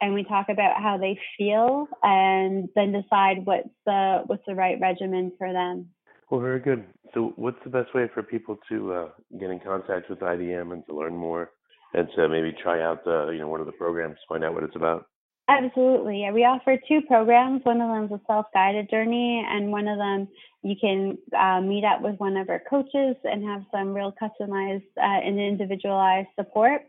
And 0.00 0.12
we 0.12 0.24
talk 0.24 0.48
about 0.50 0.80
how 0.80 0.98
they 0.98 1.18
feel 1.38 1.88
and 2.02 2.68
then 2.76 2.92
decide 2.92 3.44
what's 3.44 3.70
the, 3.86 4.22
what's 4.26 4.44
the 4.46 4.54
right 4.54 4.78
regimen 4.78 5.32
for 5.38 5.52
them. 5.52 5.88
Well, 6.30 6.40
very 6.40 6.60
good. 6.60 6.84
So, 7.14 7.32
what's 7.36 7.58
the 7.64 7.70
best 7.70 7.94
way 7.94 8.08
for 8.12 8.22
people 8.22 8.58
to 8.68 8.92
uh, 8.92 9.08
get 9.38 9.50
in 9.50 9.60
contact 9.60 10.10
with 10.10 10.20
IDM 10.20 10.72
and 10.72 10.84
to 10.86 10.94
learn 10.94 11.14
more, 11.14 11.52
and 11.94 12.08
to 12.16 12.28
maybe 12.28 12.54
try 12.62 12.82
out 12.82 13.04
the 13.04 13.30
you 13.32 13.38
know 13.38 13.48
one 13.48 13.60
of 13.60 13.66
the 13.66 13.72
programs, 13.72 14.16
find 14.28 14.44
out 14.44 14.54
what 14.54 14.64
it's 14.64 14.76
about? 14.76 15.06
Absolutely. 15.48 16.22
Yeah, 16.22 16.32
we 16.32 16.42
offer 16.42 16.76
two 16.88 17.02
programs. 17.02 17.64
One 17.64 17.80
of 17.80 17.88
them 17.88 18.04
is 18.06 18.10
a 18.10 18.20
self-guided 18.26 18.90
journey, 18.90 19.46
and 19.48 19.70
one 19.70 19.86
of 19.86 19.98
them 19.98 20.26
you 20.64 20.74
can 20.80 21.16
uh, 21.38 21.60
meet 21.60 21.84
up 21.84 22.02
with 22.02 22.18
one 22.18 22.36
of 22.36 22.50
our 22.50 22.60
coaches 22.68 23.14
and 23.22 23.44
have 23.44 23.62
some 23.70 23.94
real 23.94 24.12
customized 24.20 24.82
uh, 24.96 25.20
and 25.24 25.38
individualized 25.38 26.28
support. 26.34 26.82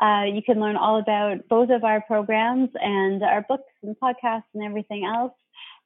Uh, 0.00 0.24
you 0.24 0.42
can 0.42 0.60
learn 0.60 0.76
all 0.76 0.98
about 0.98 1.48
both 1.48 1.70
of 1.70 1.84
our 1.84 2.02
programs 2.02 2.68
and 2.74 3.22
our 3.22 3.42
books 3.48 3.72
and 3.82 3.96
podcasts 3.98 4.44
and 4.52 4.62
everything 4.62 5.04
else 5.06 5.32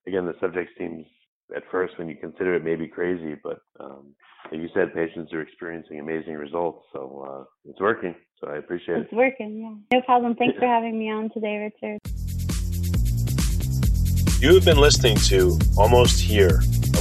again, 0.08 0.26
the 0.26 0.34
subject 0.39 0.72
seems 0.78 1.06
at 1.56 1.63
first 1.72 1.98
when 1.98 2.10
you 2.10 2.15
consider 2.15 2.56
it 2.56 2.63
maybe 2.63 2.88
crazy, 2.88 3.36
but 3.44 3.60
um, 3.80 4.15
like 4.52 4.62
you 4.62 4.70
said, 4.74 4.94
patients 4.94 5.34
are 5.34 5.41
experiencing 5.41 6.00
amazing 6.00 6.36
results. 6.36 6.86
So 6.94 7.28
uh, 7.30 7.44
it's 7.70 7.80
working. 7.80 8.15
So 8.41 8.50
I 8.50 8.58
appreciate 8.58 8.98
it's 8.98 9.04
it. 9.04 9.08
It's 9.08 9.13
working. 9.13 9.84
Yeah. 9.91 9.98
No 9.98 10.02
problem. 10.06 10.36
Thanks 10.36 10.58
for 10.58 10.68
having 10.68 10.98
me 10.98 11.12
on 11.12 11.30
today, 11.34 11.58
Richard. 11.58 12.00
You 14.41 14.54
have 14.54 14.65
been 14.65 14.78
listening 14.78 15.15
to 15.30 15.58
Almost 15.78 16.20
Here, 16.20 16.62